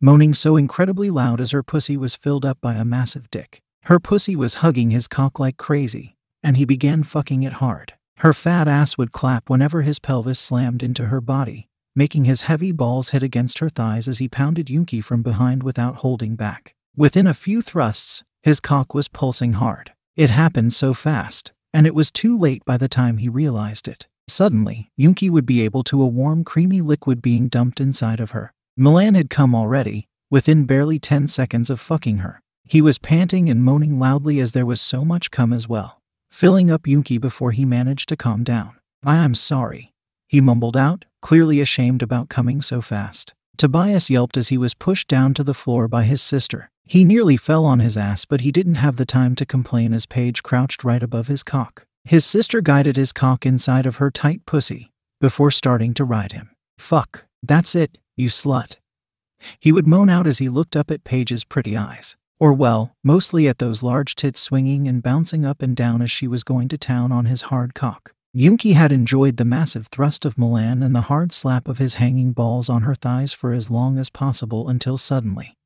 moaning 0.00 0.32
so 0.32 0.56
incredibly 0.56 1.10
loud 1.10 1.42
as 1.42 1.50
her 1.50 1.62
pussy 1.62 1.94
was 1.94 2.16
filled 2.16 2.46
up 2.46 2.56
by 2.62 2.72
a 2.72 2.86
massive 2.86 3.30
dick. 3.30 3.60
Her 3.82 4.00
pussy 4.00 4.34
was 4.34 4.62
hugging 4.64 4.92
his 4.92 5.08
cock 5.08 5.38
like 5.38 5.58
crazy, 5.58 6.16
and 6.42 6.56
he 6.56 6.64
began 6.64 7.02
fucking 7.02 7.42
it 7.42 7.54
hard. 7.64 7.92
Her 8.20 8.32
fat 8.32 8.66
ass 8.66 8.96
would 8.96 9.12
clap 9.12 9.50
whenever 9.50 9.82
his 9.82 9.98
pelvis 9.98 10.40
slammed 10.40 10.82
into 10.82 11.08
her 11.08 11.20
body, 11.20 11.68
making 11.94 12.24
his 12.24 12.42
heavy 12.42 12.72
balls 12.72 13.10
hit 13.10 13.22
against 13.22 13.58
her 13.58 13.68
thighs 13.68 14.08
as 14.08 14.18
he 14.18 14.28
pounded 14.28 14.68
Yunki 14.68 15.04
from 15.04 15.22
behind 15.22 15.62
without 15.62 15.96
holding 15.96 16.36
back. 16.36 16.74
Within 16.96 17.26
a 17.26 17.34
few 17.34 17.60
thrusts, 17.60 18.24
his 18.42 18.58
cock 18.58 18.94
was 18.94 19.06
pulsing 19.08 19.52
hard. 19.54 19.92
It 20.16 20.30
happened 20.30 20.72
so 20.72 20.94
fast, 20.94 21.52
and 21.72 21.86
it 21.86 21.94
was 21.94 22.10
too 22.10 22.38
late 22.38 22.64
by 22.64 22.76
the 22.76 22.88
time 22.88 23.18
he 23.18 23.28
realized 23.28 23.88
it. 23.88 24.06
Suddenly, 24.28 24.90
Yunki 24.98 25.30
would 25.30 25.46
be 25.46 25.62
able 25.62 25.82
to 25.84 26.02
a 26.02 26.06
warm, 26.06 26.44
creamy 26.44 26.80
liquid 26.80 27.20
being 27.20 27.48
dumped 27.48 27.80
inside 27.80 28.20
of 28.20 28.30
her. 28.30 28.52
Milan 28.76 29.14
had 29.14 29.30
come 29.30 29.54
already, 29.54 30.06
within 30.30 30.64
barely 30.64 30.98
10 30.98 31.28
seconds 31.28 31.70
of 31.70 31.80
fucking 31.80 32.18
her. 32.18 32.40
He 32.64 32.80
was 32.80 32.98
panting 32.98 33.50
and 33.50 33.62
moaning 33.62 33.98
loudly 33.98 34.38
as 34.40 34.52
there 34.52 34.66
was 34.66 34.80
so 34.80 35.04
much 35.04 35.30
cum 35.30 35.52
as 35.52 35.68
well 35.68 35.98
filling 36.32 36.70
up 36.70 36.84
Yunki 36.84 37.20
before 37.20 37.52
he 37.52 37.64
managed 37.66 38.08
to 38.08 38.16
calm 38.16 38.42
down. 38.42 38.76
I 39.04 39.18
am 39.18 39.34
sorry, 39.34 39.92
he 40.26 40.40
mumbled 40.40 40.76
out, 40.76 41.04
clearly 41.20 41.60
ashamed 41.60 42.02
about 42.02 42.30
coming 42.30 42.62
so 42.62 42.80
fast. 42.80 43.34
Tobias 43.58 44.08
yelped 44.08 44.38
as 44.38 44.48
he 44.48 44.56
was 44.56 44.72
pushed 44.72 45.08
down 45.08 45.34
to 45.34 45.44
the 45.44 45.54
floor 45.54 45.86
by 45.88 46.04
his 46.04 46.22
sister. 46.22 46.70
He 46.84 47.04
nearly 47.04 47.36
fell 47.36 47.64
on 47.64 47.80
his 47.80 47.96
ass, 47.96 48.24
but 48.24 48.42
he 48.42 48.52
didn't 48.52 48.74
have 48.74 48.96
the 48.96 49.06
time 49.06 49.34
to 49.36 49.46
complain 49.46 49.94
as 49.94 50.06
Paige 50.06 50.42
crouched 50.42 50.84
right 50.84 51.02
above 51.02 51.28
his 51.28 51.42
cock. 51.42 51.86
His 52.04 52.24
sister 52.24 52.60
guided 52.60 52.96
his 52.96 53.12
cock 53.12 53.46
inside 53.46 53.86
of 53.86 53.96
her 53.96 54.10
tight 54.10 54.44
pussy 54.46 54.90
before 55.20 55.50
starting 55.50 55.94
to 55.94 56.04
ride 56.04 56.32
him. 56.32 56.50
Fuck, 56.78 57.24
that's 57.42 57.74
it, 57.74 57.98
you 58.16 58.28
slut. 58.28 58.78
He 59.60 59.72
would 59.72 59.86
moan 59.86 60.08
out 60.08 60.26
as 60.26 60.38
he 60.38 60.48
looked 60.48 60.76
up 60.76 60.90
at 60.90 61.04
Paige's 61.04 61.44
pretty 61.44 61.76
eyes. 61.76 62.16
Or, 62.40 62.52
well, 62.52 62.96
mostly 63.04 63.46
at 63.46 63.58
those 63.58 63.84
large 63.84 64.16
tits 64.16 64.40
swinging 64.40 64.88
and 64.88 65.02
bouncing 65.02 65.46
up 65.46 65.62
and 65.62 65.76
down 65.76 66.02
as 66.02 66.10
she 66.10 66.26
was 66.26 66.42
going 66.42 66.68
to 66.68 66.78
town 66.78 67.12
on 67.12 67.26
his 67.26 67.42
hard 67.42 67.72
cock. 67.74 68.14
Yunki 68.34 68.74
had 68.74 68.90
enjoyed 68.90 69.36
the 69.36 69.44
massive 69.44 69.86
thrust 69.86 70.24
of 70.24 70.36
Milan 70.36 70.82
and 70.82 70.94
the 70.94 71.02
hard 71.02 71.32
slap 71.32 71.68
of 71.68 71.78
his 71.78 71.94
hanging 71.94 72.32
balls 72.32 72.68
on 72.68 72.82
her 72.82 72.94
thighs 72.94 73.32
for 73.32 73.52
as 73.52 73.70
long 73.70 73.98
as 73.98 74.10
possible 74.10 74.68
until 74.68 74.98
suddenly. 74.98 75.56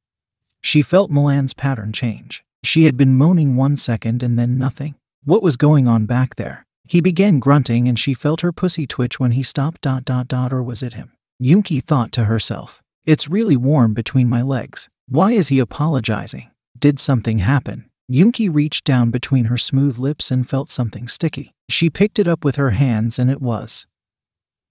She 0.66 0.83
felt 0.83 1.12
Milan's 1.12 1.55
pattern 1.55 1.92
change. 1.92 2.42
She 2.64 2.87
had 2.87 2.96
been 2.96 3.16
moaning 3.16 3.55
one 3.55 3.76
second 3.76 4.20
and 4.20 4.37
then 4.37 4.59
nothing. 4.59 4.96
What 5.22 5.40
was 5.40 5.57
going 5.57 5.87
on 5.87 6.07
back 6.07 6.35
there? 6.35 6.66
He 6.88 7.00
began 7.00 7.38
grunting 7.38 7.87
and 7.87 7.96
she 7.96 8.14
felt 8.14 8.40
her 8.40 8.50
pussy 8.50 8.85
twitch 8.85 9.20
when 9.20 9.31
he 9.31 9.44
stopped. 9.44 9.81
Dot 9.83 10.05
dot 10.05 10.26
dot, 10.26 10.52
or 10.52 10.64
was 10.64 10.83
it 10.83 10.94
him? 10.94 11.12
Yunki 11.40 11.81
thought 11.81 12.11
to 12.11 12.24
herself, 12.24 12.83
It's 13.05 13.29
really 13.29 13.57
warm 13.57 13.94
between 13.94 14.29
my 14.29 14.42
legs. 14.42 14.88
Why 15.09 15.31
is 15.31 15.48
he 15.48 15.61
apologizing? 15.61 16.50
Did 16.76 16.98
something 16.98 17.38
happen? 17.38 17.88
Yunki 18.11 18.52
reached 18.52 18.85
down 18.85 19.12
between 19.12 19.44
her 19.44 19.57
smooth 19.57 19.98
lips 19.98 20.33
and 20.33 20.50
felt 20.50 20.68
something 20.68 21.07
sticky. 21.07 21.52
She 21.68 21.90
picked 21.90 22.18
it 22.18 22.26
up 22.26 22.44
with 22.44 22.57
her 22.57 22.70
hands 22.70 23.20
and 23.20 23.31
it 23.31 23.40
was 23.40 23.87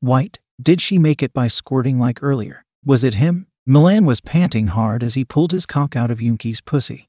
white. 0.02 0.40
Did 0.62 0.82
she 0.82 0.98
make 0.98 1.24
it 1.24 1.32
by 1.32 1.48
squirting 1.48 2.00
like 2.00 2.22
earlier? 2.22 2.66
Was 2.84 3.06
it 3.06 3.14
him? 3.14 3.48
Milan 3.68 4.06
was 4.06 4.22
panting 4.22 4.68
hard 4.68 5.02
as 5.02 5.16
he 5.16 5.26
pulled 5.26 5.52
his 5.52 5.66
cock 5.66 5.96
out 5.96 6.12
of 6.12 6.20
Yunki's 6.20 6.62
pussy. 6.62 7.08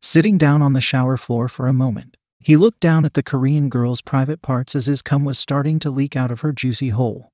Sitting 0.00 0.38
down 0.38 0.62
on 0.62 0.72
the 0.72 0.80
shower 0.80 1.16
floor 1.16 1.46
for 1.46 1.66
a 1.66 1.72
moment, 1.72 2.16
he 2.40 2.56
looked 2.56 2.80
down 2.80 3.04
at 3.04 3.14
the 3.14 3.22
Korean 3.22 3.68
girl's 3.68 4.00
private 4.00 4.40
parts 4.40 4.74
as 4.74 4.86
his 4.86 5.02
cum 5.02 5.24
was 5.24 5.38
starting 5.38 5.78
to 5.80 5.90
leak 5.90 6.16
out 6.16 6.30
of 6.30 6.40
her 6.40 6.52
juicy 6.52 6.88
hole, 6.88 7.28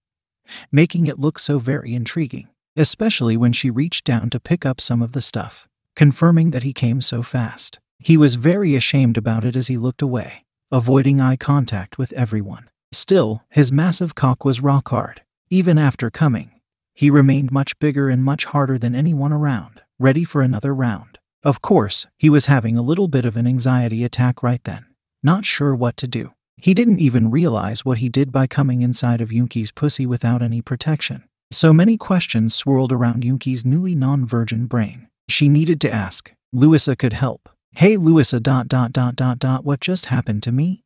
making 0.73 1.07
it 1.07 1.19
look 1.19 1.39
so 1.39 1.59
very 1.59 1.95
intriguing, 1.95 2.49
especially 2.77 3.37
when 3.37 3.53
she 3.53 3.71
reached 3.71 4.05
down 4.05 4.31
to 4.31 4.41
pick 4.41 4.67
up 4.67 4.81
some 4.81 5.01
of 5.01 5.13
the 5.13 5.21
stuff 5.21 5.69
confirming 5.97 6.51
that 6.51 6.63
he 6.63 6.73
came 6.73 7.01
so 7.01 7.23
fast. 7.23 7.79
He 7.99 8.17
was 8.17 8.37
very 8.37 8.75
ashamed 8.75 9.19
about 9.19 9.45
it 9.45 9.55
as 9.55 9.67
he 9.67 9.77
looked 9.77 10.03
away, 10.03 10.45
avoiding 10.73 11.21
eye 11.21 11.37
contact 11.37 11.99
with 11.99 12.13
everyone. 12.15 12.71
Still, 12.93 13.43
his 13.51 13.71
massive 13.71 14.15
cock 14.15 14.45
was 14.45 14.63
rock 14.63 14.89
hard. 14.89 15.23
Even 15.51 15.79
after 15.79 16.11
coming, 16.11 16.60
he 16.95 17.11
remained 17.11 17.53
much 17.53 17.79
bigger 17.79 18.09
and 18.09 18.25
much 18.25 18.47
harder 18.47 18.79
than 18.79 18.95
anyone 18.95 19.33
around, 19.33 19.83
ready 19.99 20.25
for 20.25 20.43
another 20.43 20.75
round. 20.75 21.19
Of 21.43 21.63
course, 21.63 22.07
he 22.19 22.29
was 22.29 22.47
having 22.47 22.77
a 22.77 22.83
little 22.83 23.09
bit 23.09 23.25
of 23.25 23.37
an 23.37 23.47
anxiety 23.47 24.05
attack 24.05 24.43
right 24.43 24.63
then, 24.65 24.87
not 25.23 25.45
sure 25.45 25.75
what 25.75 25.97
to 25.99 26.09
do. 26.09 26.33
He 26.57 26.75
didn't 26.75 27.01
even 27.01 27.31
realize 27.31 27.85
what 27.85 27.99
he 27.99 28.11
did 28.11 28.31
by 28.31 28.47
coming 28.47 28.83
inside 28.83 29.23
of 29.23 29.31
Yunki's 29.31 29.73
pussy 29.73 30.05
without 30.05 30.43
any 30.43 30.61
protection. 30.61 31.25
So 31.51 31.73
many 31.73 31.97
questions 31.97 32.55
swirled 32.55 32.93
around 32.93 33.25
Yunki's 33.25 33.65
newly 33.65 33.95
non 33.95 34.27
virgin 34.27 34.67
brain. 34.67 35.09
She 35.29 35.49
needed 35.49 35.81
to 35.81 35.93
ask. 35.93 36.33
Louisa 36.53 36.95
could 36.97 37.15
help. 37.15 37.49
Hey, 37.73 37.97
Louisa, 37.97 38.41
dot, 38.41 38.69
dot, 38.69 38.93
dot, 38.93 39.17
dot, 39.17 39.39
dot, 39.39 39.65
what 39.65 39.81
just 39.81 40.07
happened 40.07 40.43
to 40.43 40.53
me? 40.53 40.83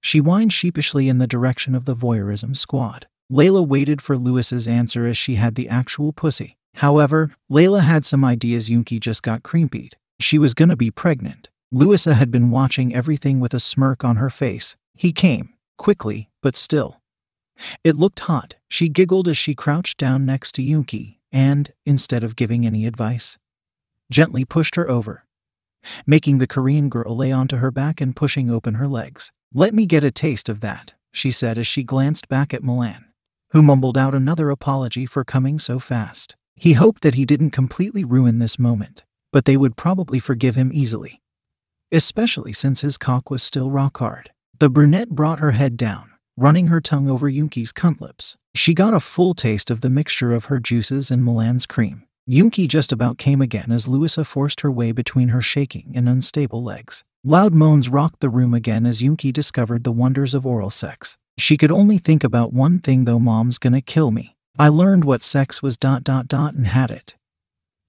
She 0.00 0.18
whined 0.18 0.52
sheepishly 0.52 1.08
in 1.08 1.18
the 1.18 1.26
direction 1.26 1.74
of 1.74 1.84
the 1.86 1.96
voyeurism 1.96 2.56
squad. 2.56 3.06
Layla 3.30 3.66
waited 3.66 4.02
for 4.02 4.18
Louisa's 4.18 4.66
answer 4.66 5.06
as 5.06 5.16
she 5.16 5.36
had 5.36 5.54
the 5.54 5.68
actual 5.68 6.12
pussy. 6.12 6.56
However, 6.74 7.30
Layla 7.50 7.82
had 7.82 8.04
some 8.04 8.24
ideas 8.24 8.68
Yunki 8.68 8.98
just 8.98 9.22
got 9.22 9.44
creampied. 9.44 9.94
She 10.18 10.38
was 10.38 10.54
gonna 10.54 10.76
be 10.76 10.90
pregnant. 10.90 11.48
Louisa 11.70 12.14
had 12.14 12.32
been 12.32 12.50
watching 12.50 12.92
everything 12.92 13.38
with 13.38 13.54
a 13.54 13.60
smirk 13.60 14.04
on 14.04 14.16
her 14.16 14.30
face. 14.30 14.76
He 14.94 15.12
came, 15.12 15.54
quickly, 15.78 16.28
but 16.42 16.56
still. 16.56 17.00
It 17.84 17.94
looked 17.96 18.20
hot. 18.20 18.56
She 18.68 18.88
giggled 18.88 19.28
as 19.28 19.36
she 19.36 19.54
crouched 19.54 19.96
down 19.96 20.26
next 20.26 20.52
to 20.56 20.62
Yunki, 20.62 21.18
and, 21.30 21.72
instead 21.86 22.24
of 22.24 22.34
giving 22.34 22.66
any 22.66 22.84
advice, 22.86 23.38
gently 24.10 24.44
pushed 24.44 24.74
her 24.74 24.90
over, 24.90 25.24
making 26.04 26.38
the 26.38 26.48
Korean 26.48 26.88
girl 26.88 27.16
lay 27.16 27.30
onto 27.30 27.58
her 27.58 27.70
back 27.70 28.00
and 28.00 28.16
pushing 28.16 28.50
open 28.50 28.74
her 28.74 28.88
legs. 28.88 29.30
Let 29.54 29.72
me 29.72 29.86
get 29.86 30.02
a 30.02 30.10
taste 30.10 30.48
of 30.48 30.60
that, 30.60 30.94
she 31.12 31.30
said 31.30 31.58
as 31.58 31.66
she 31.68 31.84
glanced 31.84 32.28
back 32.28 32.52
at 32.52 32.64
Milan, 32.64 33.04
who 33.52 33.62
mumbled 33.62 33.98
out 33.98 34.14
another 34.14 34.50
apology 34.50 35.06
for 35.06 35.24
coming 35.24 35.58
so 35.58 35.78
fast. 35.78 36.36
He 36.54 36.74
hoped 36.74 37.02
that 37.02 37.14
he 37.14 37.24
didn't 37.24 37.50
completely 37.50 38.04
ruin 38.04 38.38
this 38.38 38.58
moment, 38.58 39.04
but 39.32 39.44
they 39.44 39.56
would 39.56 39.76
probably 39.76 40.18
forgive 40.18 40.56
him 40.56 40.70
easily, 40.72 41.20
especially 41.90 42.52
since 42.52 42.82
his 42.82 42.98
cock 42.98 43.30
was 43.30 43.42
still 43.42 43.70
rock 43.70 43.98
hard. 43.98 44.30
The 44.58 44.68
brunette 44.68 45.10
brought 45.10 45.40
her 45.40 45.52
head 45.52 45.76
down, 45.76 46.10
running 46.36 46.66
her 46.66 46.80
tongue 46.80 47.08
over 47.08 47.30
Yunki's 47.30 47.72
cunt 47.72 48.00
lips. 48.00 48.36
She 48.54 48.74
got 48.74 48.94
a 48.94 49.00
full 49.00 49.34
taste 49.34 49.70
of 49.70 49.80
the 49.80 49.90
mixture 49.90 50.32
of 50.32 50.46
her 50.46 50.58
juices 50.58 51.10
and 51.10 51.24
Milan's 51.24 51.66
cream. 51.66 52.04
Yunki 52.28 52.68
just 52.68 52.92
about 52.92 53.18
came 53.18 53.40
again 53.40 53.72
as 53.72 53.88
Louisa 53.88 54.24
forced 54.24 54.60
her 54.60 54.70
way 54.70 54.92
between 54.92 55.28
her 55.28 55.40
shaking 55.40 55.92
and 55.96 56.08
unstable 56.08 56.62
legs. 56.62 57.02
Loud 57.24 57.54
moans 57.54 57.88
rocked 57.88 58.20
the 58.20 58.28
room 58.28 58.54
again 58.54 58.86
as 58.86 59.00
Yunki 59.02 59.32
discovered 59.32 59.82
the 59.82 59.92
wonders 59.92 60.34
of 60.34 60.46
oral 60.46 60.70
sex. 60.70 61.16
She 61.40 61.56
could 61.56 61.72
only 61.72 61.96
think 61.96 62.22
about 62.22 62.52
one 62.52 62.80
thing 62.80 63.06
though 63.06 63.18
mom's 63.18 63.56
gonna 63.56 63.80
kill 63.80 64.10
me. 64.10 64.36
I 64.58 64.68
learned 64.68 65.06
what 65.06 65.22
sex 65.22 65.62
was 65.62 65.78
dot 65.78 66.04
dot 66.04 66.28
dot 66.28 66.52
and 66.52 66.66
had 66.66 66.90
it. 66.90 67.16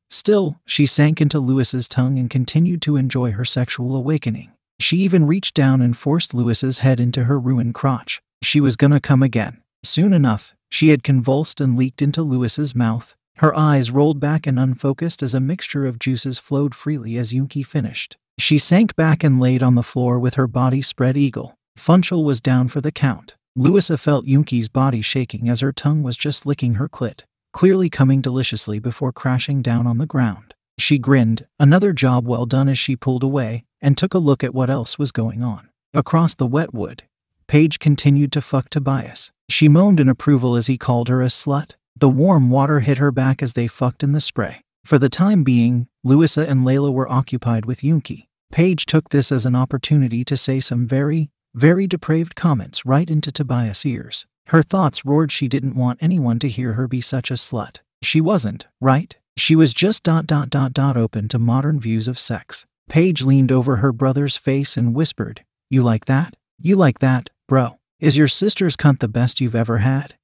Still, 0.09 0.61
she 0.65 0.85
sank 0.85 1.19
into 1.19 1.37
Louisa's 1.37 1.89
tongue 1.89 2.17
and 2.17 2.29
continued 2.29 2.81
to 2.83 2.95
enjoy 2.95 3.31
her 3.31 3.43
sexual 3.43 3.93
awakening. 3.93 4.53
She 4.79 4.97
even 4.99 5.27
reached 5.27 5.53
down 5.53 5.81
and 5.81 5.97
forced 5.97 6.33
Louisa's 6.33 6.79
head 6.79 7.01
into 7.01 7.25
her 7.25 7.37
ruined 7.37 7.73
crotch. 7.73 8.21
She 8.41 8.61
was 8.61 8.77
gonna 8.77 9.01
come 9.01 9.21
again. 9.21 9.61
Soon 9.83 10.13
enough, 10.13 10.55
she 10.69 10.87
had 10.87 11.03
convulsed 11.03 11.59
and 11.59 11.77
leaked 11.77 12.01
into 12.01 12.23
Louisa's 12.23 12.73
mouth, 12.73 13.15
her 13.37 13.53
eyes 13.53 13.91
rolled 13.91 14.21
back 14.21 14.47
and 14.47 14.57
unfocused 14.57 15.21
as 15.21 15.33
a 15.33 15.41
mixture 15.41 15.85
of 15.85 15.99
juices 15.99 16.39
flowed 16.39 16.73
freely 16.73 17.17
as 17.17 17.33
Yunki 17.33 17.65
finished. 17.65 18.15
She 18.39 18.57
sank 18.57 18.95
back 18.95 19.25
and 19.25 19.41
laid 19.41 19.61
on 19.61 19.75
the 19.75 19.83
floor 19.83 20.17
with 20.19 20.35
her 20.35 20.47
body 20.47 20.81
spread 20.81 21.17
eagle. 21.17 21.55
Funchal 21.75 22.23
was 22.23 22.39
down 22.39 22.69
for 22.69 22.79
the 22.79 22.93
count. 22.93 23.35
Louisa 23.55 23.97
felt 23.97 24.25
Yunki's 24.25 24.69
body 24.69 25.01
shaking 25.01 25.49
as 25.49 25.59
her 25.59 25.73
tongue 25.73 26.03
was 26.03 26.15
just 26.15 26.45
licking 26.45 26.75
her 26.75 26.87
clit, 26.87 27.23
clearly 27.51 27.89
coming 27.89 28.21
deliciously 28.21 28.79
before 28.79 29.11
crashing 29.11 29.61
down 29.61 29.85
on 29.85 29.97
the 29.97 30.05
ground. 30.05 30.53
She 30.79 30.97
grinned, 30.97 31.45
another 31.59 31.91
job 31.91 32.25
well 32.25 32.45
done 32.45 32.69
as 32.69 32.79
she 32.79 32.95
pulled 32.95 33.23
away, 33.23 33.65
and 33.81 33.97
took 33.97 34.13
a 34.13 34.19
look 34.19 34.41
at 34.41 34.55
what 34.55 34.69
else 34.69 34.97
was 34.97 35.11
going 35.11 35.43
on. 35.43 35.69
Across 35.93 36.35
the 36.35 36.47
wet 36.47 36.73
wood, 36.73 37.03
Paige 37.47 37.79
continued 37.79 38.31
to 38.31 38.41
fuck 38.41 38.69
Tobias. 38.69 39.31
She 39.49 39.67
moaned 39.67 39.99
in 39.99 40.07
approval 40.07 40.55
as 40.55 40.67
he 40.67 40.77
called 40.77 41.09
her 41.09 41.21
a 41.21 41.25
slut. 41.25 41.71
The 41.97 42.07
warm 42.07 42.49
water 42.49 42.79
hit 42.79 42.99
her 42.99 43.11
back 43.11 43.43
as 43.43 43.51
they 43.51 43.67
fucked 43.67 44.01
in 44.01 44.13
the 44.13 44.21
spray. 44.21 44.61
For 44.85 44.97
the 44.97 45.09
time 45.09 45.43
being, 45.43 45.89
Louisa 46.05 46.49
and 46.49 46.65
Layla 46.65 46.93
were 46.93 47.11
occupied 47.11 47.65
with 47.65 47.81
Yunki. 47.81 48.27
Paige 48.49 48.85
took 48.85 49.09
this 49.09 49.29
as 49.29 49.45
an 49.45 49.57
opportunity 49.57 50.23
to 50.23 50.37
say 50.37 50.61
some 50.61 50.87
very, 50.87 51.29
very 51.53 51.87
depraved 51.87 52.35
comments 52.35 52.85
right 52.85 53.09
into 53.09 53.31
Tobias' 53.31 53.85
ears. 53.85 54.25
Her 54.47 54.61
thoughts 54.61 55.05
roared 55.05 55.31
she 55.31 55.47
didn't 55.47 55.75
want 55.75 56.01
anyone 56.01 56.39
to 56.39 56.49
hear 56.49 56.73
her 56.73 56.87
be 56.87 57.01
such 57.01 57.31
a 57.31 57.35
slut. 57.35 57.79
She 58.01 58.19
wasn't, 58.19 58.67
right? 58.79 59.17
She 59.37 59.55
was 59.55 59.73
just 59.73 60.03
dot 60.03 60.27
dot 60.27 60.49
dot 60.49 60.73
dot 60.73 60.97
open 60.97 61.27
to 61.29 61.39
modern 61.39 61.79
views 61.79 62.07
of 62.07 62.19
sex. 62.19 62.65
Paige 62.89 63.23
leaned 63.23 63.51
over 63.51 63.77
her 63.77 63.91
brother's 63.91 64.35
face 64.35 64.75
and 64.75 64.95
whispered, 64.95 65.43
You 65.69 65.83
like 65.83 66.05
that? 66.05 66.35
You 66.59 66.75
like 66.75 66.99
that, 66.99 67.29
bro? 67.47 67.77
Is 67.99 68.17
your 68.17 68.27
sister's 68.27 68.75
cunt 68.75 68.99
the 68.99 69.07
best 69.07 69.39
you've 69.39 69.55
ever 69.55 69.77
had? 69.79 70.15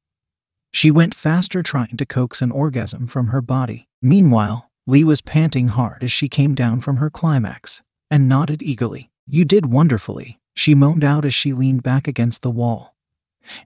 She 0.74 0.92
went 0.92 1.16
faster 1.16 1.64
trying 1.64 1.98
to 1.98 2.06
coax 2.06 2.42
an 2.42 2.52
orgasm 2.52 3.08
from 3.08 3.28
her 3.28 3.42
body. 3.42 3.88
Meanwhile, 4.02 4.70
Lee 4.86 5.04
was 5.04 5.22
panting 5.22 5.70
hard 5.70 6.04
as 6.04 6.12
she 6.12 6.30
came 6.30 6.56
down 6.56 6.82
from 6.82 6.98
her 6.98 7.10
climax 7.10 7.82
and 8.12 8.28
nodded 8.28 8.62
eagerly. 8.62 9.10
You 9.26 9.46
did 9.46 9.68
wonderfully, 9.68 10.40
she 10.58 10.74
moaned 10.74 11.04
out 11.04 11.24
as 11.24 11.34
she 11.34 11.54
leaned 11.54 11.84
back 11.84 12.08
against 12.08 12.42
the 12.42 12.52
wall. 12.52 12.96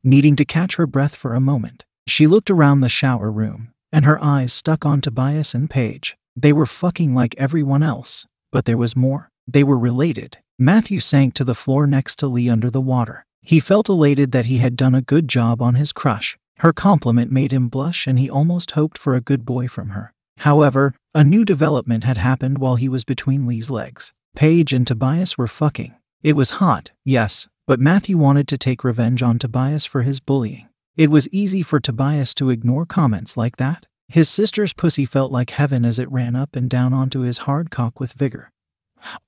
Needing 0.03 0.35
to 0.35 0.45
catch 0.45 0.75
her 0.75 0.85
breath 0.85 1.15
for 1.15 1.33
a 1.33 1.39
moment, 1.39 1.85
she 2.05 2.27
looked 2.27 2.51
around 2.51 2.81
the 2.81 2.89
shower 2.89 3.31
room, 3.31 3.71
and 3.91 4.05
her 4.05 4.21
eyes 4.21 4.51
stuck 4.51 4.85
on 4.85 4.99
Tobias 4.99 5.53
and 5.53 5.69
Paige. 5.69 6.17
They 6.35 6.53
were 6.53 6.65
fucking 6.65 7.15
like 7.15 7.35
everyone 7.37 7.81
else, 7.81 8.25
but 8.51 8.65
there 8.65 8.77
was 8.77 8.95
more. 8.95 9.31
They 9.47 9.63
were 9.63 9.77
related. 9.77 10.39
Matthew 10.59 10.99
sank 10.99 11.33
to 11.35 11.43
the 11.43 11.55
floor 11.55 11.87
next 11.87 12.19
to 12.19 12.27
Lee 12.27 12.49
under 12.49 12.69
the 12.69 12.81
water. 12.81 13.25
He 13.41 13.59
felt 13.59 13.89
elated 13.89 14.31
that 14.33 14.45
he 14.45 14.57
had 14.57 14.75
done 14.75 14.93
a 14.93 15.01
good 15.01 15.27
job 15.27 15.61
on 15.61 15.75
his 15.75 15.91
crush. 15.91 16.37
Her 16.57 16.73
compliment 16.73 17.31
made 17.31 17.51
him 17.51 17.69
blush, 17.69 18.05
and 18.05 18.19
he 18.19 18.29
almost 18.29 18.71
hoped 18.71 18.97
for 18.97 19.15
a 19.15 19.21
good 19.21 19.45
boy 19.45 19.67
from 19.67 19.89
her. 19.89 20.13
However, 20.39 20.93
a 21.15 21.23
new 21.23 21.45
development 21.45 22.03
had 22.03 22.17
happened 22.17 22.57
while 22.57 22.75
he 22.75 22.89
was 22.89 23.03
between 23.03 23.47
Lee's 23.47 23.71
legs. 23.71 24.11
Paige 24.35 24.73
and 24.73 24.85
Tobias 24.85 25.37
were 25.37 25.47
fucking. 25.47 25.95
It 26.23 26.35
was 26.35 26.51
hot, 26.61 26.91
yes, 27.03 27.47
but 27.65 27.79
Matthew 27.79 28.17
wanted 28.17 28.47
to 28.49 28.57
take 28.57 28.83
revenge 28.83 29.23
on 29.23 29.39
Tobias 29.39 29.85
for 29.85 30.03
his 30.03 30.19
bullying. 30.19 30.69
It 30.95 31.09
was 31.09 31.27
easy 31.31 31.63
for 31.63 31.79
Tobias 31.79 32.35
to 32.35 32.51
ignore 32.51 32.85
comments 32.85 33.37
like 33.37 33.57
that. 33.57 33.87
His 34.07 34.29
sister's 34.29 34.73
pussy 34.73 35.05
felt 35.05 35.31
like 35.31 35.51
heaven 35.51 35.83
as 35.83 35.97
it 35.97 36.11
ran 36.11 36.35
up 36.35 36.55
and 36.55 36.69
down 36.69 36.93
onto 36.93 37.21
his 37.21 37.39
hard 37.39 37.71
cock 37.71 37.99
with 37.99 38.13
vigor. 38.13 38.51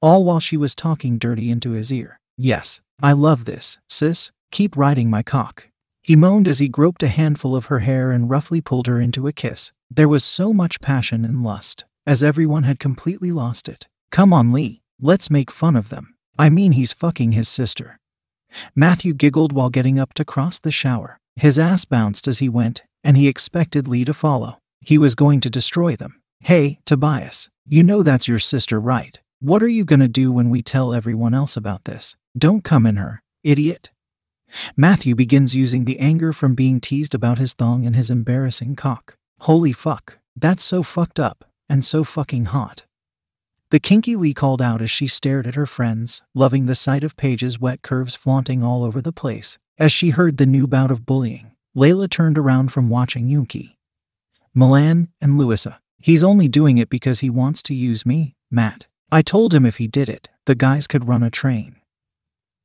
All 0.01 0.23
while 0.23 0.39
she 0.39 0.55
was 0.55 0.75
talking 0.75 1.17
dirty 1.17 1.49
into 1.49 1.71
his 1.71 1.91
ear. 1.91 2.19
Yes, 2.37 2.79
I 3.01 3.13
love 3.13 3.45
this, 3.45 3.79
sis. 3.89 4.31
Keep 4.51 4.77
riding 4.77 5.09
my 5.09 5.23
cock. 5.23 5.69
He 6.01 6.15
moaned 6.15 6.47
as 6.47 6.59
he 6.59 6.67
groped 6.67 7.01
a 7.01 7.07
handful 7.07 7.55
of 7.55 7.65
her 7.65 7.79
hair 7.79 8.11
and 8.11 8.29
roughly 8.29 8.61
pulled 8.61 8.85
her 8.87 8.99
into 8.99 9.25
a 9.25 9.33
kiss. 9.33 9.71
There 9.89 10.09
was 10.09 10.23
so 10.23 10.53
much 10.53 10.81
passion 10.81 11.25
and 11.25 11.43
lust, 11.43 11.85
as 12.05 12.21
everyone 12.21 12.63
had 12.63 12.77
completely 12.77 13.31
lost 13.31 13.67
it. 13.67 13.87
Come 14.11 14.31
on, 14.31 14.51
Lee, 14.51 14.83
let's 14.99 15.31
make 15.31 15.49
fun 15.49 15.75
of 15.75 15.89
them. 15.89 16.12
I 16.37 16.49
mean, 16.49 16.71
he's 16.71 16.93
fucking 16.93 17.33
his 17.33 17.47
sister. 17.47 17.99
Matthew 18.75 19.13
giggled 19.13 19.53
while 19.53 19.69
getting 19.69 19.99
up 19.99 20.13
to 20.15 20.25
cross 20.25 20.59
the 20.59 20.71
shower. 20.71 21.19
His 21.35 21.57
ass 21.57 21.85
bounced 21.85 22.27
as 22.27 22.39
he 22.39 22.49
went, 22.49 22.83
and 23.03 23.17
he 23.17 23.27
expected 23.27 23.87
Lee 23.87 24.05
to 24.05 24.13
follow. 24.13 24.59
He 24.81 24.97
was 24.97 25.15
going 25.15 25.39
to 25.41 25.49
destroy 25.49 25.95
them. 25.95 26.21
Hey, 26.41 26.79
Tobias, 26.85 27.49
you 27.67 27.83
know 27.83 28.03
that's 28.03 28.27
your 28.27 28.39
sister, 28.39 28.79
right? 28.79 29.19
What 29.39 29.63
are 29.63 29.67
you 29.67 29.85
gonna 29.85 30.07
do 30.07 30.31
when 30.31 30.49
we 30.49 30.61
tell 30.61 30.93
everyone 30.93 31.33
else 31.33 31.57
about 31.57 31.85
this? 31.85 32.15
Don't 32.37 32.63
come 32.63 32.85
in 32.85 32.97
her, 32.97 33.21
idiot. 33.43 33.91
Matthew 34.77 35.15
begins 35.15 35.55
using 35.55 35.85
the 35.85 35.99
anger 35.99 36.33
from 36.33 36.53
being 36.55 36.79
teased 36.79 37.15
about 37.15 37.39
his 37.39 37.53
thong 37.53 37.85
and 37.85 37.95
his 37.95 38.09
embarrassing 38.09 38.75
cock. 38.75 39.15
Holy 39.41 39.73
fuck, 39.73 40.19
that's 40.35 40.63
so 40.63 40.83
fucked 40.83 41.19
up, 41.19 41.45
and 41.67 41.83
so 41.83 42.03
fucking 42.03 42.45
hot. 42.45 42.85
The 43.73 43.79
kinky 43.79 44.15
Lee 44.15 44.35
called 44.35 44.61
out 44.61 44.83
as 44.83 44.91
she 44.91 45.07
stared 45.07 45.47
at 45.47 45.55
her 45.55 45.65
friends, 45.65 46.21
loving 46.35 46.67
the 46.67 46.75
sight 46.75 47.03
of 47.03 47.17
Paige's 47.17 47.59
wet 47.59 47.81
curves 47.81 48.15
flaunting 48.15 48.61
all 48.61 48.83
over 48.83 49.01
the 49.01 49.11
place. 49.11 49.57
As 49.79 49.91
she 49.91 50.11
heard 50.11 50.37
the 50.37 50.45
new 50.45 50.67
bout 50.67 50.91
of 50.91 51.07
bullying, 51.07 51.53
Layla 51.75 52.07
turned 52.07 52.37
around 52.37 52.71
from 52.71 52.87
watching 52.87 53.27
Yunki. 53.27 53.77
Milan 54.53 55.07
and 55.19 55.39
Louisa. 55.39 55.79
He's 55.99 56.23
only 56.23 56.47
doing 56.47 56.77
it 56.77 56.87
because 56.87 57.21
he 57.21 57.31
wants 57.31 57.63
to 57.63 57.73
use 57.73 58.05
me, 58.05 58.35
Matt. 58.51 58.85
I 59.11 59.23
told 59.23 59.55
him 59.55 59.65
if 59.65 59.77
he 59.77 59.87
did 59.87 60.07
it, 60.07 60.29
the 60.45 60.53
guys 60.53 60.85
could 60.85 61.07
run 61.07 61.23
a 61.23 61.31
train. 61.31 61.77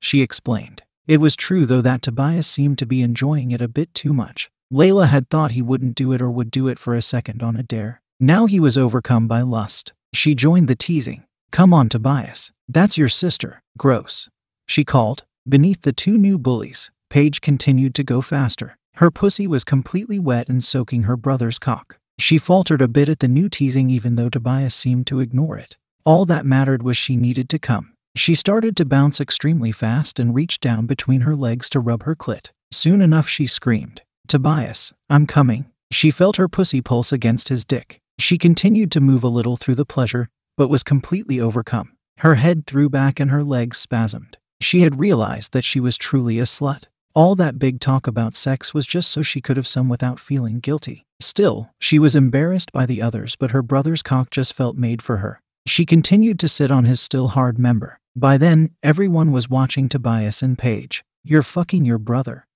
She 0.01 0.21
explained. 0.21 0.83
It 1.07 1.23
was 1.23 1.37
true, 1.37 1.65
though, 1.65 1.81
that 1.81 2.03
Tobias 2.03 2.47
seemed 2.47 2.77
to 2.81 2.87
be 2.87 3.01
enjoying 3.01 3.51
it 3.51 3.63
a 3.63 3.67
bit 3.67 3.95
too 3.95 4.13
much. 4.13 4.51
Layla 4.71 5.09
had 5.09 5.31
thought 5.31 5.53
he 5.53 5.63
wouldn't 5.63 5.95
do 5.95 6.13
it 6.13 6.21
or 6.21 6.31
would 6.31 6.51
do 6.51 6.69
it 6.69 6.79
for 6.79 6.95
a 6.95 7.01
second 7.01 7.43
on 7.43 7.57
a 7.57 7.63
dare. 7.63 8.03
Now 8.21 8.45
he 8.45 8.61
was 8.61 8.77
overcome 8.77 9.27
by 9.27 9.41
lust. 9.41 9.95
She 10.13 10.35
joined 10.35 10.69
the 10.69 10.77
teasing. 10.77 11.25
Come 11.51 11.73
on, 11.73 11.89
Tobias. 11.89 12.53
That's 12.69 12.99
your 12.99 13.09
sister. 13.09 13.63
Gross. 13.77 14.29
She 14.67 14.85
called. 14.85 15.25
Beneath 15.49 15.83
the 15.83 15.93
two 15.93 16.19
new 16.19 16.39
bullies, 16.39 16.91
Paige 17.09 17.41
continued 17.41 17.95
to 17.95 18.05
go 18.05 18.21
faster. 18.21 18.77
Her 18.97 19.11
pussy 19.11 19.47
was 19.47 19.65
completely 19.65 20.19
wet 20.19 20.49
and 20.49 20.63
soaking 20.63 21.05
her 21.05 21.17
brother's 21.17 21.59
cock. 21.59 21.99
She 22.19 22.37
faltered 22.37 22.83
a 22.83 22.89
bit 22.89 23.09
at 23.09 23.21
the 23.21 23.29
new 23.29 23.49
teasing, 23.49 23.91
even 23.91 24.17
though 24.17 24.29
Tobias 24.29 24.75
seemed 24.75 25.07
to 25.07 25.21
ignore 25.21 25.57
it. 25.57 25.79
All 26.05 26.25
that 26.27 26.45
mattered 26.45 26.83
was 26.83 26.97
she 26.97 27.17
needed 27.17 27.49
to 27.51 27.59
come. 27.59 27.95
She 28.17 28.35
started 28.35 28.77
to 28.77 28.85
bounce 28.85 29.21
extremely 29.21 29.71
fast 29.71 30.19
and 30.19 30.35
reached 30.35 30.61
down 30.61 30.87
between 30.87 31.21
her 31.21 31.37
legs 31.37 31.71
to 31.71 31.81
rub 31.81 32.03
her 32.03 32.17
clit. 32.17 32.51
Soon 32.73 33.01
enough, 33.01 33.29
she 33.29 33.47
screamed, 33.47 34.03
Tobias, 34.27 34.93
I'm 35.09 35.27
coming. 35.27 35.71
She 35.91 36.11
felt 36.11 36.37
her 36.37 36.49
pussy 36.49 36.81
pulse 36.81 37.13
against 37.13 37.49
his 37.49 37.65
dick. 37.65 38.01
She 38.19 38.39
continued 38.39 38.91
to 38.93 39.01
move 39.01 39.23
a 39.23 39.29
little 39.29 39.57
through 39.57 39.77
the 39.77 39.85
pleasure, 39.85 40.29
but 40.57 40.69
was 40.69 40.83
completely 40.83 41.41
overcome. 41.41 41.97
Her 42.19 42.35
head 42.35 42.67
threw 42.67 42.89
back 42.89 43.21
and 43.21 43.31
her 43.31 43.45
legs 43.45 43.79
spasmed. 43.79 44.35
She 44.61 44.81
had 44.81 44.99
realized 44.99 45.53
that 45.53 45.65
she 45.65 45.79
was 45.79 45.97
truly 45.97 46.39
a 46.39 46.43
slut. 46.45 46.85
All 47.15 47.35
that 47.37 47.59
big 47.59 47.81
talk 47.81 48.07
about 48.07 48.35
sex 48.35 48.75
was 48.75 48.87
just 48.87 49.11
so 49.11 49.23
she 49.23 49.41
could 49.41 49.57
have 49.57 49.69
some 49.69 49.89
without 49.89 50.19
feeling 50.21 50.59
guilty. 50.59 51.07
Still, 51.21 51.71
she 51.79 51.99
was 51.99 52.17
embarrassed 52.17 52.73
by 52.73 52.87
the 52.87 53.01
others, 53.01 53.37
but 53.37 53.53
her 53.53 53.63
brother's 53.63 54.03
cock 54.03 54.31
just 54.31 54.53
felt 54.53 54.77
made 54.77 55.01
for 55.01 55.19
her. 55.19 55.41
She 55.67 55.87
continued 55.87 56.39
to 56.41 56.49
sit 56.49 56.71
on 56.71 56.85
his 56.85 57.01
still 57.01 57.29
hard 57.29 57.59
member. 57.59 57.99
By 58.17 58.37
then, 58.37 58.71
everyone 58.83 59.33
was 59.33 59.49
watching 59.49 59.89
Tobias 59.89 60.43
and 60.43 60.59
Paige. 60.59 61.05
You're 61.23 61.43
fucking 61.43 61.85
your 61.85 61.99
brother. 61.99 62.47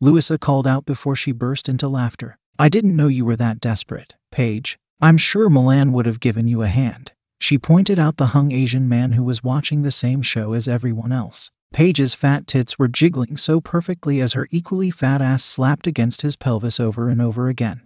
Louisa 0.00 0.36
called 0.38 0.66
out 0.66 0.84
before 0.84 1.16
she 1.16 1.32
burst 1.32 1.68
into 1.68 1.88
laughter. 1.88 2.38
I 2.58 2.68
didn't 2.68 2.96
know 2.96 3.08
you 3.08 3.24
were 3.24 3.36
that 3.36 3.60
desperate, 3.60 4.14
Paige. 4.40 4.78
I'm 5.02 5.18
sure 5.18 5.50
Milan 5.50 5.92
would 5.92 6.06
have 6.06 6.18
given 6.18 6.48
you 6.48 6.62
a 6.62 6.66
hand. 6.66 7.12
She 7.38 7.58
pointed 7.58 7.98
out 7.98 8.16
the 8.16 8.28
hung 8.28 8.52
Asian 8.52 8.88
man 8.88 9.12
who 9.12 9.22
was 9.22 9.44
watching 9.44 9.82
the 9.82 9.90
same 9.90 10.22
show 10.22 10.54
as 10.54 10.66
everyone 10.66 11.12
else. 11.12 11.50
Paige's 11.74 12.14
fat 12.14 12.46
tits 12.46 12.78
were 12.78 12.88
jiggling 12.88 13.36
so 13.36 13.60
perfectly 13.60 14.18
as 14.18 14.32
her 14.32 14.48
equally 14.50 14.90
fat 14.90 15.20
ass 15.20 15.44
slapped 15.44 15.86
against 15.86 16.22
his 16.22 16.36
pelvis 16.36 16.80
over 16.80 17.10
and 17.10 17.20
over 17.20 17.48
again. 17.48 17.82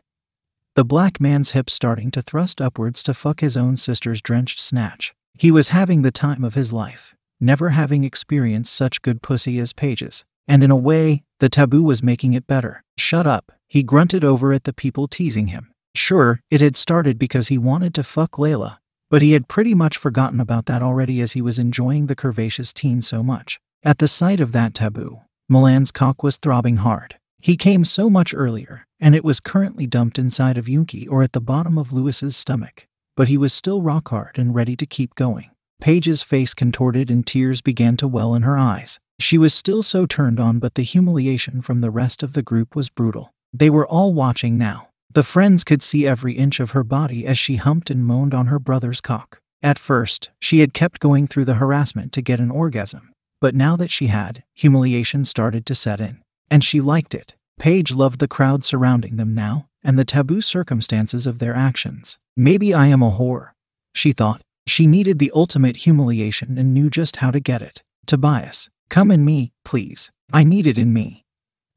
The 0.77 0.85
black 0.85 1.21
man's 1.21 1.51
hips 1.51 1.73
starting 1.73 2.13
to 2.13 2.23
thrust 2.23 2.61
upwards 2.61 3.03
to 3.03 3.15
fuck 3.15 3.41
his 3.41 3.57
own 3.57 3.77
sister's 3.77 4.23
drenched 4.23 4.61
snatch. 4.61 5.13
He 5.37 5.51
was 5.51 5.71
having 5.71 6.03
the 6.03 6.13
time 6.13 6.45
of 6.45 6.55
his 6.55 6.73
life, 6.73 7.17
never 7.41 7.71
having 7.71 8.05
experienced 8.05 8.73
such 8.73 9.03
good 9.03 9.23
pussy 9.23 9.59
as 9.59 9.73
Paige's. 9.73 10.25
And 10.47 10.63
in 10.63 10.71
a 10.71 10.77
way, 10.77 11.25
the 11.41 11.49
taboo 11.49 11.83
was 11.83 12.01
making 12.01 12.35
it 12.35 12.47
better. 12.47 12.85
Shut 12.97 13.27
up, 13.27 13.51
he 13.67 13.83
grunted 13.83 14.23
over 14.23 14.53
at 14.53 14.63
the 14.63 14.73
people 14.73 15.09
teasing 15.09 15.49
him. 15.49 15.74
Sure, 15.95 16.41
it 16.51 16.61
had 16.61 16.77
started 16.77 17.19
because 17.19 17.49
he 17.49 17.59
wanted 17.59 17.95
to 17.95 18.03
fuck 18.03 18.33
Layla, 18.33 18.79
but 19.11 19.23
he 19.23 19.33
had 19.33 19.49
pretty 19.49 19.75
much 19.75 19.97
forgotten 19.97 20.41
about 20.41 20.67
that 20.67 20.83
already 20.83 21.21
as 21.21 21.33
he 21.33 21.41
was 21.43 21.59
enjoying 21.59 22.07
the 22.07 22.17
curvaceous 22.17 22.73
teen 22.73 23.01
so 23.01 23.23
much. 23.23 23.61
At 23.85 23.99
the 23.99 24.09
sight 24.09 24.41
of 24.41 24.53
that 24.53 24.75
taboo, 24.75 25.21
Milan's 25.49 25.91
cock 25.91 26.23
was 26.23 26.37
throbbing 26.37 26.79
hard. 26.79 27.17
He 27.41 27.57
came 27.57 27.85
so 27.85 28.09
much 28.09 28.35
earlier, 28.35 28.87
and 28.99 29.15
it 29.15 29.25
was 29.25 29.39
currently 29.39 29.87
dumped 29.87 30.19
inside 30.19 30.57
of 30.57 30.67
Yunki 30.67 31.07
or 31.09 31.23
at 31.23 31.33
the 31.33 31.41
bottom 31.41 31.77
of 31.77 31.93
Louisa's 31.93 32.37
stomach. 32.37 32.87
But 33.17 33.29
he 33.29 33.37
was 33.37 33.53
still 33.53 33.83
rock 33.83 34.09
hard 34.09 34.39
and 34.39 34.55
ready 34.55 34.75
to 34.77 34.87
keep 34.87 35.15
going. 35.15 35.51
Paige's 35.81 36.23
face 36.23 36.55
contorted 36.55 37.11
and 37.11 37.27
tears 37.27 37.61
began 37.61 37.97
to 37.99 38.09
well 38.09 38.35
in 38.35 38.43
her 38.43 38.57
eyes. 38.57 38.99
She 39.21 39.37
was 39.37 39.53
still 39.53 39.83
so 39.83 40.07
turned 40.07 40.41
on, 40.41 40.59
but 40.59 40.75
the 40.75 40.83
humiliation 40.83 41.61
from 41.61 41.83
the 41.83 41.91
rest 41.91 42.23
of 42.23 42.33
the 42.33 42.43
group 42.43 42.75
was 42.75 42.89
brutal. 42.89 43.35
They 43.53 43.71
were 43.71 43.87
all 43.87 44.15
watching 44.15 44.57
now, 44.57 44.89
the 45.15 45.23
friends 45.23 45.63
could 45.63 45.83
see 45.83 46.07
every 46.07 46.35
inch 46.35 46.61
of 46.61 46.73
her 46.73 46.85
body 46.85 47.25
as 47.27 47.39
she 47.39 47.57
humped 47.57 47.89
and 47.89 48.05
moaned 48.05 48.35
on 48.35 48.47
her 48.47 48.59
brother's 48.59 49.01
cock. 49.01 49.41
At 49.63 49.79
first, 49.79 50.31
she 50.41 50.61
had 50.61 50.75
kept 50.75 51.01
going 51.01 51.27
through 51.27 51.47
the 51.47 51.55
harassment 51.55 52.13
to 52.13 52.23
get 52.23 52.41
an 52.41 52.51
orgasm, 52.51 53.13
but 53.41 53.55
now 53.55 53.77
that 53.77 53.91
she 53.91 54.09
had, 54.09 54.43
humiliation 54.55 55.25
started 55.25 55.65
to 55.67 55.75
set 55.75 56.01
in. 56.01 56.21
And 56.51 56.63
she 56.63 56.81
liked 56.81 57.15
it. 57.15 57.37
Paige 57.59 57.95
loved 57.95 58.19
the 58.19 58.29
crowd 58.29 58.65
surrounding 58.65 59.17
them 59.17 59.35
now, 59.35 59.69
and 59.83 59.99
the 59.99 60.05
taboo 60.05 60.41
circumstances 60.41 61.27
of 61.27 61.39
their 61.39 61.55
actions. 61.55 62.19
Maybe 62.37 62.75
I 62.75 62.89
am 62.89 63.03
a 63.03 63.13
whore, 63.13 63.51
she 63.95 64.13
thought. 64.13 64.43
She 64.67 64.87
needed 64.87 65.19
the 65.19 65.33
ultimate 65.35 65.79
humiliation 65.79 66.59
and 66.59 66.75
knew 66.75 66.91
just 66.91 67.17
how 67.17 67.31
to 67.31 67.39
get 67.39 67.63
it. 67.63 67.83
Tobias, 68.07 68.69
come 68.91 69.11
in 69.11 69.25
me, 69.25 69.53
please. 69.65 70.11
I 70.33 70.43
need 70.43 70.67
it 70.67 70.79
in 70.79 70.93
me. 70.93 71.25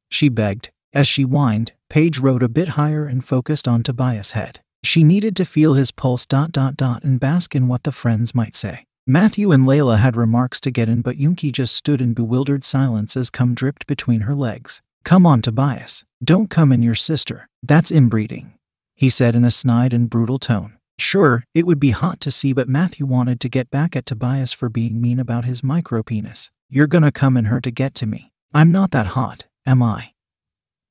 She 0.10 0.30
begged. 0.30 0.72
As 0.94 1.08
she 1.08 1.24
whined, 1.24 1.74
Paige 1.90 2.20
rode 2.20 2.44
a 2.44 2.50
bit 2.50 2.70
higher 2.70 3.06
and 3.06 3.24
focused 3.24 3.68
on 3.68 3.84
Tobias' 3.84 4.32
head. 4.32 4.60
She 4.84 5.04
needed 5.04 5.36
to 5.38 5.46
feel 5.46 5.74
his 5.74 5.92
pulse 5.92 6.26
dot 6.26 6.52
dot 6.52 6.78
dot 6.78 7.04
and 7.04 7.20
bask 7.20 7.56
in 7.56 7.68
what 7.68 7.84
the 7.84 7.92
friends 7.92 8.36
might 8.36 8.56
say. 8.56 8.86
Matthew 9.06 9.52
and 9.52 9.66
Layla 9.66 10.00
had 10.00 10.18
remarks 10.18 10.60
to 10.62 10.72
get 10.72 10.90
in, 10.90 11.02
but 11.02 11.18
Yunki 11.18 11.52
just 11.52 11.76
stood 11.76 12.02
in 12.02 12.14
bewildered 12.14 12.66
silence 12.66 13.16
as 13.16 13.30
cum 13.30 13.54
dripped 13.56 13.88
between 13.88 14.22
her 14.22 14.36
legs. 14.36 14.82
Come 15.06 15.26
on, 15.26 15.42
Tobias. 15.42 16.04
Don't 16.22 16.50
come 16.50 16.74
in 16.74 16.84
your 16.84 16.96
sister. 16.96 17.48
That's 17.64 17.92
inbreeding, 17.92 18.54
he 18.96 19.10
said 19.10 19.34
in 19.34 19.46
a 19.46 19.52
snide 19.52 19.94
and 19.94 20.10
brutal 20.10 20.40
tone. 20.40 20.78
Sure, 21.00 21.44
it 21.54 21.66
would 21.66 21.80
be 21.80 21.92
hot 21.92 22.20
to 22.22 22.32
see, 22.32 22.52
but 22.52 22.68
Matthew 22.68 23.06
wanted 23.06 23.40
to 23.40 23.50
get 23.50 23.70
back 23.70 23.96
at 23.96 24.06
Tobias 24.06 24.52
for 24.52 24.68
being 24.68 25.00
mean 25.00 25.20
about 25.20 25.46
his 25.46 25.62
micropenis. 25.62 26.50
You're 26.70 26.88
gonna 26.88 27.12
come 27.12 27.38
in 27.38 27.46
her 27.46 27.62
to 27.62 27.72
get 27.72 27.96
to 27.96 28.06
me. 28.06 28.32
I'm 28.54 28.72
not 28.72 28.92
that 28.92 29.08
hot, 29.08 29.46
am 29.66 29.82
I? 29.82 30.12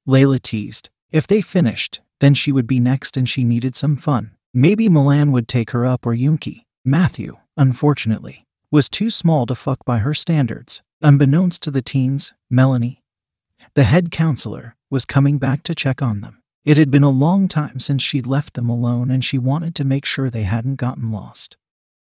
Layla 0.07 0.41
teased. 0.41 0.91
If 1.11 1.27
they 1.27 1.41
finished, 1.41 2.01
then 2.21 2.35
she 2.35 2.53
would 2.53 2.67
be 2.67 2.81
next 2.81 3.17
and 3.17 3.29
she 3.29 3.45
needed 3.45 3.75
some 3.75 3.97
fun. 3.97 4.33
Maybe 4.55 4.89
Milan 4.89 5.33
would 5.33 5.49
take 5.49 5.71
her 5.71 5.85
up 5.85 6.07
or 6.07 6.15
Yunki. 6.15 6.65
Matthew, 6.85 7.37
unfortunately, 7.57 8.47
was 8.71 8.89
too 8.89 9.11
small 9.11 9.47
to 9.47 9.55
fuck 9.55 9.85
by 9.85 9.99
her 9.99 10.15
standards. 10.15 10.83
Unbeknownst 11.03 11.63
to 11.63 11.71
the 11.71 11.83
teens, 11.83 12.33
Melanie, 12.49 13.03
the 13.75 13.85
head 13.85 14.11
counselor, 14.11 14.77
was 14.89 15.05
coming 15.05 15.37
back 15.37 15.63
to 15.65 15.75
check 15.75 16.01
on 16.01 16.23
them. 16.23 16.43
It 16.65 16.79
had 16.79 16.91
been 16.91 17.03
a 17.03 17.11
long 17.11 17.49
time 17.49 17.81
since 17.81 18.03
she'd 18.03 18.27
left 18.27 18.55
them 18.55 18.69
alone 18.69 19.11
and 19.11 19.25
she 19.25 19.39
wanted 19.39 19.75
to 19.75 19.85
make 19.85 20.05
sure 20.05 20.31
they 20.31 20.45
hadn't 20.45 20.77
gotten 20.77 21.13
lost. 21.13 21.57